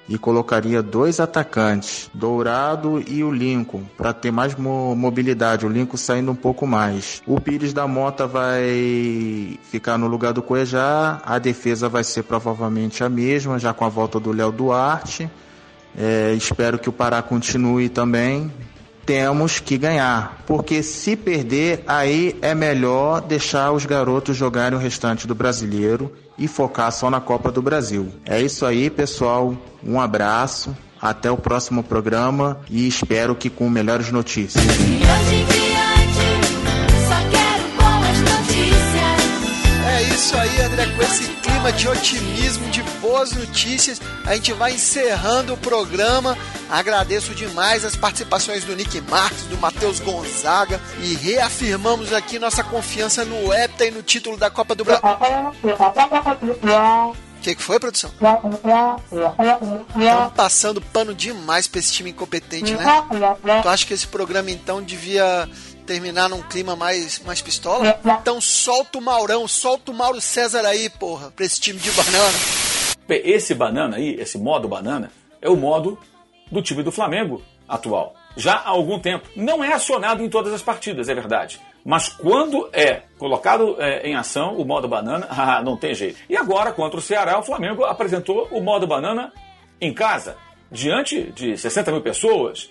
e 0.09 0.17
colocaria 0.17 0.83
dois 0.83 1.21
atacantes, 1.21 2.11
Dourado 2.15 3.03
e 3.07 3.23
o 3.23 3.31
Lincoln, 3.31 3.83
para 3.97 4.13
ter 4.13 4.31
mais 4.31 4.55
mo 4.55 4.95
mobilidade, 4.97 5.67
o 5.67 5.69
Lincoln 5.69 5.99
saindo 5.99 6.33
um 6.33 6.35
pouco 6.35 6.67
mais. 6.67 7.23
O 7.27 7.39
Pires 7.39 7.75
da 7.75 7.87
Mota 7.87 8.27
vai 8.27 9.59
ficar 9.65 9.99
no 9.99 10.07
lugar 10.07 10.33
do 10.33 10.43
Cuejá, 10.43 11.21
a 11.25 11.39
defesa 11.39 11.89
vai 11.89 12.03
ser 12.03 12.23
provavelmente 12.23 13.05
a 13.05 13.09
mesma, 13.09 13.59
já 13.59 13.75
com 13.75 13.85
a 13.85 13.89
volta 13.89 14.19
do 14.19 14.33
Léo 14.33 14.51
Duarte. 14.51 15.31
É, 15.97 16.33
espero 16.35 16.79
que 16.79 16.89
o 16.89 16.93
Pará 16.93 17.21
continue 17.21 17.89
também, 17.89 18.51
temos 19.09 19.59
que 19.59 19.79
ganhar, 19.79 20.43
porque 20.47 20.83
se 20.83 21.17
perder, 21.17 21.83
aí 21.87 22.37
é 22.43 22.55
melhor 22.55 23.23
deixar 23.23 23.73
os 23.73 23.87
garotos 23.87 24.37
jogarem 24.37 24.77
o 24.77 24.81
restante 24.81 25.27
do 25.27 25.35
brasileiro 25.35 26.13
e 26.37 26.47
focar 26.47 26.93
só 26.93 27.09
na 27.09 27.19
Copa 27.19 27.51
do 27.51 27.63
Brasil. 27.63 28.13
É 28.27 28.39
isso 28.39 28.67
aí, 28.67 28.91
pessoal. 28.91 29.57
Um 29.83 29.99
abraço, 29.99 30.77
até 31.01 31.31
o 31.31 31.39
próximo 31.39 31.83
programa 31.83 32.61
e 32.69 32.87
espero 32.87 33.35
que 33.35 33.49
com 33.49 33.71
melhores 33.71 34.13
notícias. 34.13 34.63
É 39.87 40.03
isso 40.03 40.37
aí, 40.37 40.61
André, 40.61 40.87
com 40.95 41.03
esse 41.03 41.25
clima 41.29 41.73
de 41.73 41.89
otimismo, 41.89 42.69
de 42.69 42.83
boas 43.09 43.33
notícias, 43.33 43.99
a 44.27 44.35
gente 44.35 44.53
vai 44.53 44.75
encerrando 44.75 45.55
o 45.55 45.57
programa. 45.57 46.37
Agradeço 46.69 47.35
demais 47.35 47.83
as 47.83 47.97
participações 47.97 48.65
do 48.65 48.77
Nick 48.77 49.01
Marques, 49.01 49.45
do 49.45 49.57
Matheus 49.57 49.99
Gonzaga 49.99 50.79
e 51.01 51.15
reafirmamos 51.15 52.13
aqui 52.13 52.39
nossa 52.39 52.63
confiança 52.63 53.25
no 53.25 53.51
Hepta 53.51 53.87
e 53.87 53.91
no 53.91 54.03
título 54.03 54.37
da 54.37 54.51
Copa 54.51 54.75
do 54.75 54.85
Brasil. 54.85 55.09
O 55.09 57.17
que, 57.41 57.55
que 57.55 57.63
foi, 57.63 57.81
produção? 57.81 58.11
Estão 59.97 60.31
passando 60.37 60.83
pano 60.83 61.15
demais 61.15 61.67
pra 61.67 61.79
esse 61.79 61.93
time 61.93 62.11
incompetente, 62.11 62.75
né? 62.75 62.85
Tu 63.63 63.69
acha 63.69 63.87
que 63.87 63.95
esse 63.95 64.07
programa 64.07 64.51
então 64.51 64.83
devia 64.83 65.49
terminar 65.87 66.29
num 66.29 66.43
clima 66.43 66.77
mais, 66.77 67.21
mais 67.21 67.41
pistola? 67.41 67.99
Então 68.21 68.39
solta 68.39 68.99
o 68.99 69.01
Maurão, 69.01 69.49
solta 69.49 69.93
o 69.93 69.95
Mauro 69.95 70.21
César 70.21 70.67
aí, 70.67 70.91
porra, 70.91 71.31
pra 71.31 71.47
esse 71.47 71.59
time 71.59 71.79
de 71.79 71.91
banana. 71.93 72.78
Esse 73.09 73.55
banana 73.55 73.97
aí, 73.97 74.15
esse 74.21 74.39
modo 74.39 74.69
banana, 74.69 75.11
é 75.41 75.49
o 75.49 75.57
modo 75.57 75.99
do 76.51 76.63
time 76.63 76.83
do 76.83 76.93
Flamengo 76.93 77.43
atual. 77.69 78.15
Já 78.37 78.55
há 78.55 78.69
algum 78.69 78.99
tempo. 78.99 79.29
Não 79.37 79.63
é 79.63 79.73
acionado 79.73 80.23
em 80.23 80.29
todas 80.29 80.53
as 80.53 80.63
partidas, 80.63 81.09
é 81.09 81.15
verdade. 81.15 81.61
Mas 81.85 82.09
quando 82.09 82.69
é 82.73 83.03
colocado 83.19 83.77
é, 83.81 84.09
em 84.09 84.15
ação 84.15 84.55
o 84.57 84.65
modo 84.65 84.89
banana, 84.89 85.27
ah, 85.31 85.63
não 85.63 85.77
tem 85.77 85.95
jeito. 85.95 86.19
E 86.29 86.37
agora, 86.37 86.73
contra 86.73 86.99
o 86.99 87.03
Ceará, 87.03 87.39
o 87.39 87.43
Flamengo 87.43 87.85
apresentou 87.85 88.49
o 88.51 88.61
modo 88.61 88.87
banana 88.87 89.33
em 89.81 89.93
casa, 89.93 90.37
diante 90.71 91.33
de 91.33 91.57
60 91.57 91.93
mil 91.93 92.01
pessoas, 92.01 92.71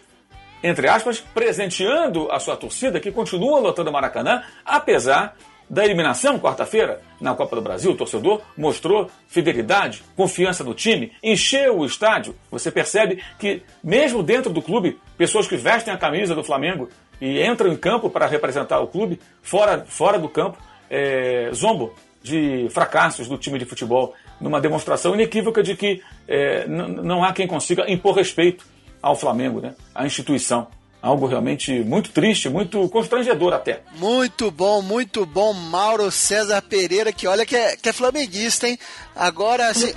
entre 0.62 0.88
aspas, 0.88 1.20
presenteando 1.20 2.32
a 2.32 2.40
sua 2.40 2.58
torcida 2.58 3.00
que 3.00 3.12
continua 3.12 3.60
lotando 3.60 3.90
o 3.90 3.94
Maracanã, 3.94 4.44
apesar 4.66 5.36
da 5.70 5.84
eliminação 5.84 6.40
quarta-feira 6.40 7.02
na 7.20 7.36
Copa 7.36 7.56
do 7.56 7.62
Brasil. 7.62 7.92
O 7.92 7.96
torcedor 7.96 8.42
mostrou 8.58 9.10
fidelidade, 9.28 10.04
confiança 10.16 10.64
no 10.64 10.74
time, 10.74 11.12
encheu 11.22 11.80
o 11.80 11.86
estádio. 11.86 12.36
Você 12.50 12.72
percebe 12.72 13.22
que, 13.38 13.62
mesmo 13.84 14.24
dentro 14.24 14.52
do 14.52 14.62
clube, 14.62 14.98
pessoas 15.18 15.48
que 15.48 15.58
vestem 15.58 15.94
a 15.94 15.98
camisa 15.98 16.34
do 16.34 16.44
Flamengo 16.44 16.90
e 17.20 17.44
entram 17.44 17.72
em 17.72 17.78
campo 17.78 18.10
para 18.10 18.28
representar 18.28 18.80
o 18.80 18.88
clube, 18.88 19.20
fora, 19.42 19.86
fora 19.88 20.18
do 20.18 20.30
campo, 20.30 20.58
é, 20.90 21.50
zombam 21.54 21.92
de 22.22 22.68
fracassos 22.70 23.28
do 23.28 23.38
time 23.38 23.58
de 23.58 23.66
futebol, 23.66 24.14
numa 24.40 24.60
demonstração 24.60 25.14
inequívoca 25.14 25.64
de 25.64 25.76
que 25.76 26.02
é, 26.28 26.68
não 26.68 27.24
há 27.24 27.32
quem 27.34 27.48
consiga 27.48 27.90
impor 27.90 28.16
respeito 28.16 28.66
ao 29.02 29.16
Flamengo, 29.16 29.62
né? 29.62 29.74
à 29.96 30.06
instituição. 30.06 30.68
Algo 31.02 31.28
realmente 31.28 31.84
muito 31.84 32.12
triste, 32.12 32.50
muito 32.50 32.90
constrangedor 32.90 33.54
até. 33.54 33.82
Muito 33.98 34.50
bom, 34.50 34.82
muito 34.82 35.26
bom, 35.26 35.54
Mauro 35.54 36.10
César 36.12 36.62
Pereira, 36.62 37.14
que 37.14 37.28
olha 37.28 37.46
que 37.46 37.56
é, 37.56 37.78
que 37.78 37.90
é 37.90 37.94
flamenguista, 37.94 38.68
hein? 38.68 38.80
Agora 39.16 39.72
sim. 39.74 39.94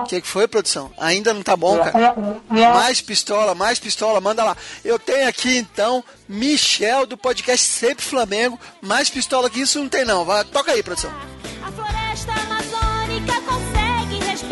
O 0.00 0.04
que, 0.06 0.20
que 0.20 0.26
foi, 0.26 0.46
produção? 0.46 0.90
Ainda 0.98 1.34
não 1.34 1.42
tá 1.42 1.56
bom, 1.56 1.78
cara. 1.78 2.14
Mais 2.48 3.00
pistola, 3.00 3.54
mais 3.54 3.80
pistola, 3.80 4.20
manda 4.20 4.44
lá. 4.44 4.56
Eu 4.84 4.98
tenho 4.98 5.28
aqui 5.28 5.56
então 5.56 6.04
Michel 6.28 7.06
do 7.06 7.16
podcast 7.16 7.66
Sempre 7.66 8.04
Flamengo. 8.04 8.58
Mais 8.80 9.10
pistola 9.10 9.50
que 9.50 9.60
isso 9.60 9.80
não 9.80 9.88
tem, 9.88 10.04
não. 10.04 10.24
Vai, 10.24 10.44
toca 10.44 10.72
aí, 10.72 10.82
produção. 10.82 11.12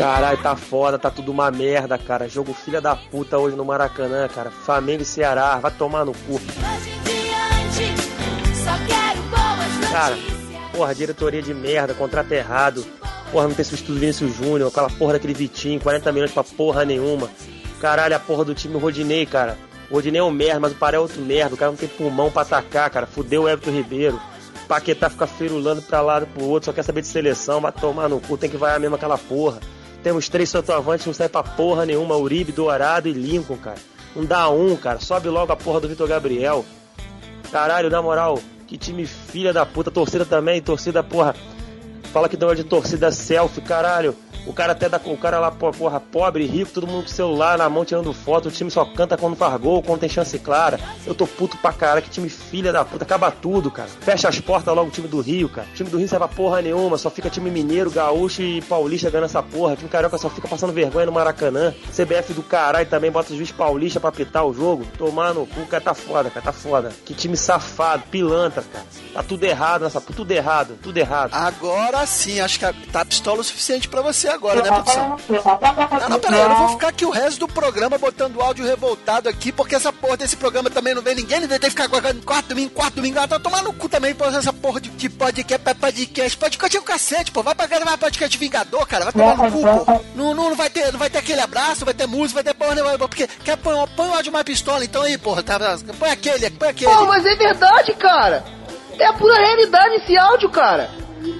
Caralho, 0.01 0.41
tá 0.41 0.55
foda, 0.55 0.97
tá 0.97 1.11
tudo 1.11 1.31
uma 1.31 1.51
merda, 1.51 1.95
cara. 1.95 2.27
Jogo 2.27 2.55
filha 2.55 2.81
da 2.81 2.95
puta 2.95 3.37
hoje 3.37 3.55
no 3.55 3.63
Maracanã, 3.63 4.27
cara. 4.27 4.49
Flamengo 4.49 5.03
e 5.03 5.05
Ceará, 5.05 5.59
vai 5.59 5.69
tomar 5.69 6.03
no 6.03 6.11
cu. 6.11 6.41
Cara, 9.91 10.17
porra, 10.71 10.95
diretoria 10.95 11.39
de 11.39 11.53
merda, 11.53 11.93
contrato 11.93 12.31
errado. 12.31 12.83
Porra, 13.31 13.47
não 13.47 13.53
tem 13.53 13.63
substituto 13.63 13.99
Vinícius 13.99 14.35
Júnior, 14.35 14.69
aquela 14.69 14.89
porra 14.89 15.13
daquele 15.13 15.35
Vitinho, 15.35 15.79
40 15.79 16.11
milhões 16.11 16.31
pra 16.31 16.43
porra 16.43 16.83
nenhuma. 16.83 17.29
Caralho, 17.79 18.15
a 18.15 18.19
porra 18.19 18.43
do 18.43 18.55
time 18.55 18.79
Rodinei, 18.79 19.27
cara. 19.27 19.55
O 19.91 19.95
Rodinei 19.95 20.19
é 20.19 20.23
um 20.23 20.31
merda, 20.31 20.59
mas 20.59 20.71
o 20.71 20.75
Paré 20.75 20.97
é 20.97 20.99
outro 20.99 21.21
merda. 21.21 21.53
O 21.53 21.57
cara 21.57 21.69
não 21.69 21.77
tem 21.77 21.87
pulmão 21.87 22.31
pra 22.31 22.41
atacar, 22.41 22.89
cara. 22.89 23.05
Fudeu 23.05 23.43
o 23.43 23.49
Everton 23.49 23.69
Ribeiro. 23.69 24.19
Paquetá 24.67 25.11
fica 25.11 25.27
ferulando 25.27 25.83
pra 25.83 26.01
lado 26.01 26.25
pro 26.25 26.45
outro, 26.45 26.65
só 26.65 26.73
quer 26.73 26.81
saber 26.81 27.01
de 27.01 27.07
seleção, 27.07 27.61
vai 27.61 27.71
tomar 27.71 28.09
no 28.09 28.19
cu, 28.19 28.35
tem 28.35 28.49
que 28.49 28.57
vaiar 28.57 28.79
mesmo 28.79 28.95
aquela 28.95 29.17
porra. 29.17 29.59
Temos 30.03 30.27
três 30.27 30.49
centroavantes, 30.49 31.05
não 31.05 31.13
serve 31.13 31.31
pra 31.31 31.43
porra 31.43 31.85
nenhuma, 31.85 32.17
Uribe, 32.17 32.51
Dourado 32.51 33.07
e 33.07 33.13
Lincoln, 33.13 33.57
cara. 33.57 33.77
Não 34.15 34.25
dá 34.25 34.49
um, 34.49 34.75
cara. 34.75 34.99
Sobe 34.99 35.29
logo 35.29 35.51
a 35.51 35.55
porra 35.55 35.79
do 35.79 35.87
Vitor 35.87 36.07
Gabriel. 36.07 36.65
Caralho, 37.51 37.89
na 37.89 38.01
moral, 38.01 38.39
que 38.67 38.77
time 38.77 39.05
filha 39.05 39.53
da 39.53 39.65
puta. 39.65 39.91
Torcida 39.91 40.25
também, 40.25 40.61
torcida, 40.61 41.03
porra. 41.03 41.35
Fala 42.11 42.27
que 42.27 42.35
deu 42.35 42.53
de 42.55 42.63
torcida 42.63 43.11
selfie, 43.11 43.61
caralho. 43.61 44.15
O 44.45 44.53
cara 44.53 44.73
até 44.73 44.89
dá. 44.89 44.99
O 45.03 45.17
cara 45.17 45.39
lá, 45.39 45.51
porra, 45.51 45.99
pobre, 45.99 46.45
rico, 46.45 46.71
todo 46.71 46.87
mundo 46.87 47.03
com 47.03 47.09
celular 47.09 47.57
na 47.57 47.69
mão 47.69 47.85
tirando 47.85 48.13
foto. 48.13 48.49
O 48.49 48.51
time 48.51 48.69
só 48.71 48.85
canta 48.85 49.17
quando 49.17 49.35
faz 49.35 49.59
gol, 49.59 49.81
quando 49.81 49.99
tem 49.99 50.09
chance 50.09 50.37
clara. 50.39 50.79
Eu 51.05 51.13
tô 51.13 51.27
puto 51.27 51.57
pra 51.57 51.73
caralho, 51.73 52.01
que 52.01 52.09
time 52.09 52.29
filha 52.29 52.71
da 52.71 52.85
puta. 52.85 53.03
Acaba 53.03 53.31
tudo, 53.31 53.69
cara. 53.69 53.89
Fecha 54.01 54.29
as 54.29 54.39
portas 54.39 54.73
logo 54.75 54.89
o 54.89 54.91
time 54.91 55.07
do 55.07 55.21
Rio, 55.21 55.49
cara. 55.49 55.67
O 55.71 55.73
time 55.73 55.89
do 55.89 55.97
Rio 55.97 56.05
não 56.05 56.09
serve 56.09 56.25
pra 56.27 56.35
porra 56.35 56.61
nenhuma. 56.61 56.97
Só 56.97 57.09
fica 57.09 57.29
time 57.29 57.49
mineiro, 57.49 57.91
gaúcho 57.91 58.41
e 58.41 58.61
paulista 58.61 59.09
ganhando 59.09 59.25
essa 59.25 59.43
porra. 59.43 59.73
O 59.73 59.77
time 59.77 59.89
carioca 59.89 60.17
só 60.17 60.29
fica 60.29 60.47
passando 60.47 60.73
vergonha 60.73 61.05
no 61.05 61.11
Maracanã. 61.11 61.73
CBF 61.91 62.33
do 62.33 62.43
caralho 62.43 62.87
também 62.87 63.11
bota 63.11 63.31
os 63.31 63.37
juiz 63.37 63.51
paulista 63.51 63.99
pra 63.99 64.11
pitar 64.11 64.45
o 64.45 64.53
jogo. 64.53 64.85
Tomar 64.97 65.33
no 65.33 65.45
cu, 65.45 65.65
cara, 65.67 65.83
tá 65.83 65.93
foda, 65.93 66.29
cara, 66.29 66.45
tá 66.45 66.53
foda. 66.53 66.91
Que 67.05 67.13
time 67.13 67.37
safado, 67.37 68.03
pilantra, 68.09 68.63
cara. 68.63 68.85
Tá 69.13 69.23
tudo 69.23 69.43
errado 69.43 69.83
nessa 69.83 70.01
tudo 70.01 70.31
errado, 70.31 70.77
tudo 70.81 70.97
errado. 70.97 71.33
Agora 71.33 72.05
sim, 72.05 72.39
acho 72.39 72.59
que 72.59 72.91
tá 72.91 73.05
pistola 73.05 73.41
o 73.41 73.43
suficiente 73.43 73.87
pra 73.87 74.01
você 74.01 74.27
agora, 74.31 74.61
né, 74.61 74.69
produção? 74.69 75.17
Não, 75.29 76.09
não, 76.09 76.19
peraí, 76.19 76.39
eu 76.39 76.49
não 76.49 76.57
vou 76.57 76.69
ficar 76.69 76.87
aqui 76.89 77.05
o 77.05 77.09
resto 77.09 77.39
do 77.39 77.47
programa 77.47 77.97
botando 77.97 78.41
áudio 78.41 78.65
revoltado 78.65 79.29
aqui, 79.29 79.51
porque 79.51 79.75
essa 79.75 79.91
porra 79.93 80.17
desse 80.17 80.35
programa 80.35 80.69
também 80.69 80.93
não 80.93 81.01
vê 81.01 81.13
ninguém, 81.13 81.39
ninguém 81.41 81.59
tem 81.59 81.69
que 81.69 81.75
ficar 81.75 81.87
guardando 81.87 82.23
quarto 82.23 82.47
domingo, 82.47 82.71
quarto 82.71 82.95
domingo, 82.95 83.17
ela 83.17 83.27
tá 83.27 83.39
tomando 83.39 83.65
no 83.65 83.73
cu 83.73 83.89
também, 83.89 84.13
pô, 84.13 84.25
essa 84.25 84.53
porra 84.53 84.81
de, 84.81 84.89
de 84.89 85.09
podcast, 85.09 85.75
podcast, 85.75 86.37
podcast 86.37 86.77
é 86.77 86.79
o 86.79 86.83
cacete, 86.83 87.31
pô, 87.31 87.43
vai 87.43 87.55
pra 87.55 87.67
gravar 87.67 87.97
podcast 87.97 88.37
Vingador, 88.37 88.87
cara, 88.87 89.05
vai 89.05 89.13
tomar 89.13 89.49
no 89.49 89.51
cu, 89.51 89.85
pô. 89.85 90.01
Não, 90.15 90.33
não, 90.33 90.49
não 90.49 90.55
vai 90.55 90.69
ter, 90.69 90.91
não 90.91 90.99
vai 90.99 91.09
ter 91.09 91.19
aquele 91.19 91.41
abraço, 91.41 91.85
vai 91.85 91.93
ter 91.93 92.07
música, 92.07 92.41
vai 92.41 92.43
ter 92.43 92.57
porra 92.57 92.75
nenhuma, 92.75 92.97
porque 92.97 93.27
quer 93.27 93.57
põe, 93.57 93.75
põe 93.95 94.09
o 94.09 94.13
áudio 94.13 94.31
mais 94.31 94.45
pistola, 94.45 94.83
então 94.83 95.01
aí, 95.03 95.17
porra, 95.17 95.43
tá, 95.43 95.59
põe 95.99 96.09
aquele, 96.09 96.49
põe 96.51 96.69
aquele. 96.69 96.91
Pô, 96.91 97.05
mas 97.05 97.25
é 97.25 97.35
verdade, 97.35 97.93
cara. 97.95 98.43
É 98.99 99.05
a 99.05 99.13
pura 99.13 99.35
realidade 99.35 99.95
esse 99.95 100.17
áudio, 100.17 100.49
cara. 100.49 100.89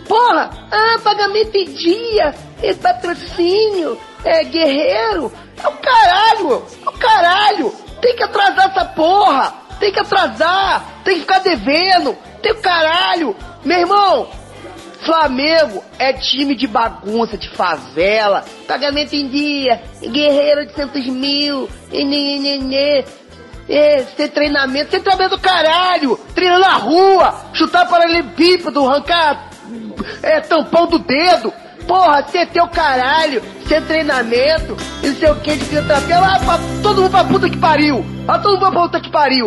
Porra, 0.08 0.50
ah, 0.72 1.00
pagamento 1.04 1.56
em 1.56 1.74
dia, 1.74 2.34
é 2.62 2.74
patrocínio, 2.74 3.98
é 4.24 4.44
guerreiro. 4.44 5.32
É 5.64 5.68
o 5.68 5.74
caralho, 5.74 6.66
é 6.86 6.90
o 6.90 6.94
caralho. 6.94 7.74
Tem 8.02 8.16
que 8.16 8.24
atrasar 8.24 8.70
essa 8.70 8.86
porra. 8.86 9.54
Tem 9.80 9.92
que 9.92 10.00
atrasar, 10.00 11.02
tem 11.04 11.16
que 11.16 11.22
ficar 11.22 11.40
devendo. 11.40 12.16
Tem 12.42 12.52
o 12.52 12.62
caralho. 12.62 13.36
Meu 13.66 13.80
irmão, 13.80 14.30
Flamengo 15.04 15.84
é 15.98 16.14
time 16.14 16.56
de 16.56 16.68
bagunça, 16.68 17.38
de 17.38 17.50
favela, 17.50 18.46
pagamento 18.68 19.14
em 19.14 19.28
dia, 19.28 19.82
guerreiro 20.00 20.68
de 20.68 20.74
centos 20.74 21.06
mil, 21.08 21.68
e, 21.92 22.04
nê. 22.04 23.04
É, 23.70 24.04
sem 24.18 24.28
treinamento, 24.28 24.92
sem 24.92 25.00
treinamento 25.00 25.38
do 25.38 25.42
caralho, 25.42 26.18
treina 26.36 26.60
na 26.60 26.74
rua, 26.74 27.46
chutar 27.54 27.88
paralelepípedo, 27.88 28.88
arrancar 28.88 29.50
é, 30.22 30.42
tampão 30.42 30.88
do 30.88 31.00
dedo, 31.00 31.54
porra, 31.88 32.24
você 32.24 32.46
tem 32.46 32.62
o 32.62 32.68
caralho, 32.68 33.42
sem 33.68 33.82
treinamento, 33.82 34.76
e 35.04 35.08
não 35.08 35.16
sei 35.16 35.30
o 35.30 35.36
que 35.36 35.56
de 35.56 35.66
fisioterapia, 35.66 36.20
lá 36.20 36.40
pra, 36.40 36.60
todo 36.82 37.02
mundo 37.02 37.12
pra 37.12 37.24
puta 37.24 37.50
que 37.50 37.58
pariu, 37.58 38.06
lá 38.26 38.40
todo 38.40 38.54
mundo 38.54 38.72
pra 38.72 38.82
puta 38.82 39.02
que 39.02 39.12
pariu. 39.12 39.46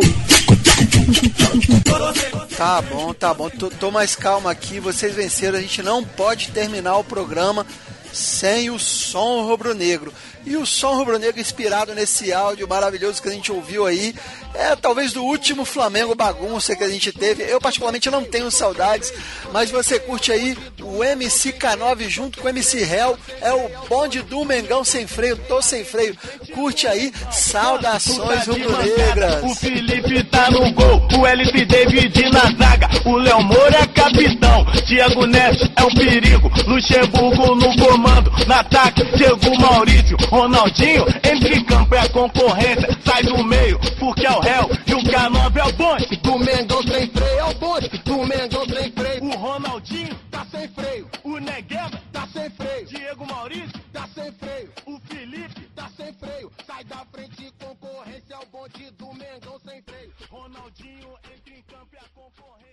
Tá 2.57 2.81
bom, 2.81 3.13
tá 3.13 3.33
bom. 3.33 3.49
Tô, 3.49 3.69
tô 3.69 3.91
mais 3.91 4.15
calma 4.15 4.51
aqui. 4.51 4.79
Vocês 4.79 5.13
venceram. 5.13 5.57
A 5.57 5.61
gente 5.61 5.81
não 5.81 6.03
pode 6.03 6.51
terminar 6.51 6.97
o 6.97 7.03
programa 7.03 7.65
sem 8.11 8.69
o 8.69 8.79
som 8.79 9.41
rubro-negro. 9.43 10.13
E 10.45 10.55
o 10.55 10.65
som 10.65 10.95
rubro-negro 10.95 11.41
inspirado 11.41 11.95
nesse 11.95 12.31
áudio 12.31 12.67
maravilhoso 12.67 13.21
que 13.21 13.27
a 13.27 13.31
gente 13.31 13.51
ouviu 13.51 13.85
aí, 13.85 14.13
é 14.53 14.75
talvez 14.75 15.11
do 15.11 15.23
último 15.23 15.65
Flamengo 15.65 16.13
bagunça 16.13 16.75
que 16.75 16.83
a 16.83 16.89
gente 16.89 17.11
teve. 17.11 17.43
Eu 17.43 17.59
particularmente 17.59 18.09
não 18.09 18.23
tenho 18.23 18.49
saudades, 18.51 19.11
mas 19.51 19.71
você 19.71 19.99
curte 19.99 20.31
aí 20.31 20.57
o 20.81 21.03
MC 21.03 21.53
K9 21.53 22.07
junto 22.09 22.39
com 22.39 22.47
o 22.47 22.49
MC 22.49 22.83
Hell, 22.83 23.17
é 23.41 23.53
o 23.53 23.69
bonde 23.89 24.21
do 24.21 24.45
Mengão 24.45 24.83
sem 24.83 25.07
freio, 25.07 25.35
tô 25.47 25.61
sem 25.61 25.83
freio. 25.83 26.15
Curte 26.53 26.87
aí, 26.87 27.11
saudações 27.31 28.47
rubro-negras. 28.47 29.43
O 29.43 29.55
Felipe 29.55 30.23
tá 30.25 30.51
no 30.51 30.71
gol, 30.71 31.07
o 31.19 31.25
LP 31.25 31.65
David 31.65 32.29
na 32.29 32.51
zaga, 32.57 32.89
o 33.05 33.17
Léo 33.17 33.41
Moura 33.41 33.79
é 33.79 33.87
capitão, 34.05 34.65
Diego 34.85 35.25
Neves 35.25 35.67
é 35.75 35.83
um 35.83 35.89
perigo, 35.89 36.51
Luxemburgo 36.67 37.55
no 37.55 37.75
comando, 37.75 38.31
no 38.45 38.53
ataque, 38.53 39.03
Diego 39.17 39.59
Maurício, 39.59 40.15
Ronaldinho, 40.29 41.05
entre 41.23 41.63
campo 41.63 41.95
é 41.95 41.99
a 41.99 42.09
concorrência, 42.09 42.87
sai 43.03 43.23
do 43.23 43.43
meio, 43.43 43.79
porque 43.97 44.27
é 44.27 44.31
o 44.31 44.39
réu, 44.39 44.69
e 44.85 44.93
o 44.93 44.99
K9 44.99 45.57
é 45.57 45.63
o 45.63 45.73
bonde, 45.73 46.15
do 46.17 46.37
Mengão 46.37 46.83
sem 46.83 47.07
freio, 47.07 47.39
é 47.39 47.45
o 47.45 47.53
bonde, 47.55 47.89
do 48.05 48.17
Mengão 48.17 48.65
sem 48.65 48.91
freio, 48.91 49.23
o 49.23 49.37
Ronaldinho 49.37 50.15
tá 50.29 50.45
sem 50.51 50.67
freio, 50.67 51.09
o 51.23 51.39
Negueba 51.39 52.01
tá 52.13 52.27
sem 52.31 52.49
freio, 52.51 52.85
Diego 52.85 53.25
Maurício 53.25 53.81
tá 53.91 54.07
sem 54.13 54.31
freio, 54.33 54.69
o 54.85 54.99
Felipe 55.07 55.61
tá 55.75 55.89
sem 55.97 56.13
freio, 56.13 56.51
sai 56.67 56.83
da 56.83 57.03
frente, 57.11 57.51
concorrência, 57.59 58.35
é 58.35 58.37
o 58.37 58.45
bonde. 58.51 58.91
Do 58.97 59.07
Mengão 59.13 59.59
sem 59.65 59.81
freio, 59.81 60.11
Ronaldinho 60.29 61.09
entre 61.33 61.53
em 61.55 61.61
campo 61.63 61.89
é 61.93 61.99
a 61.99 62.09
concorrência. 62.13 62.64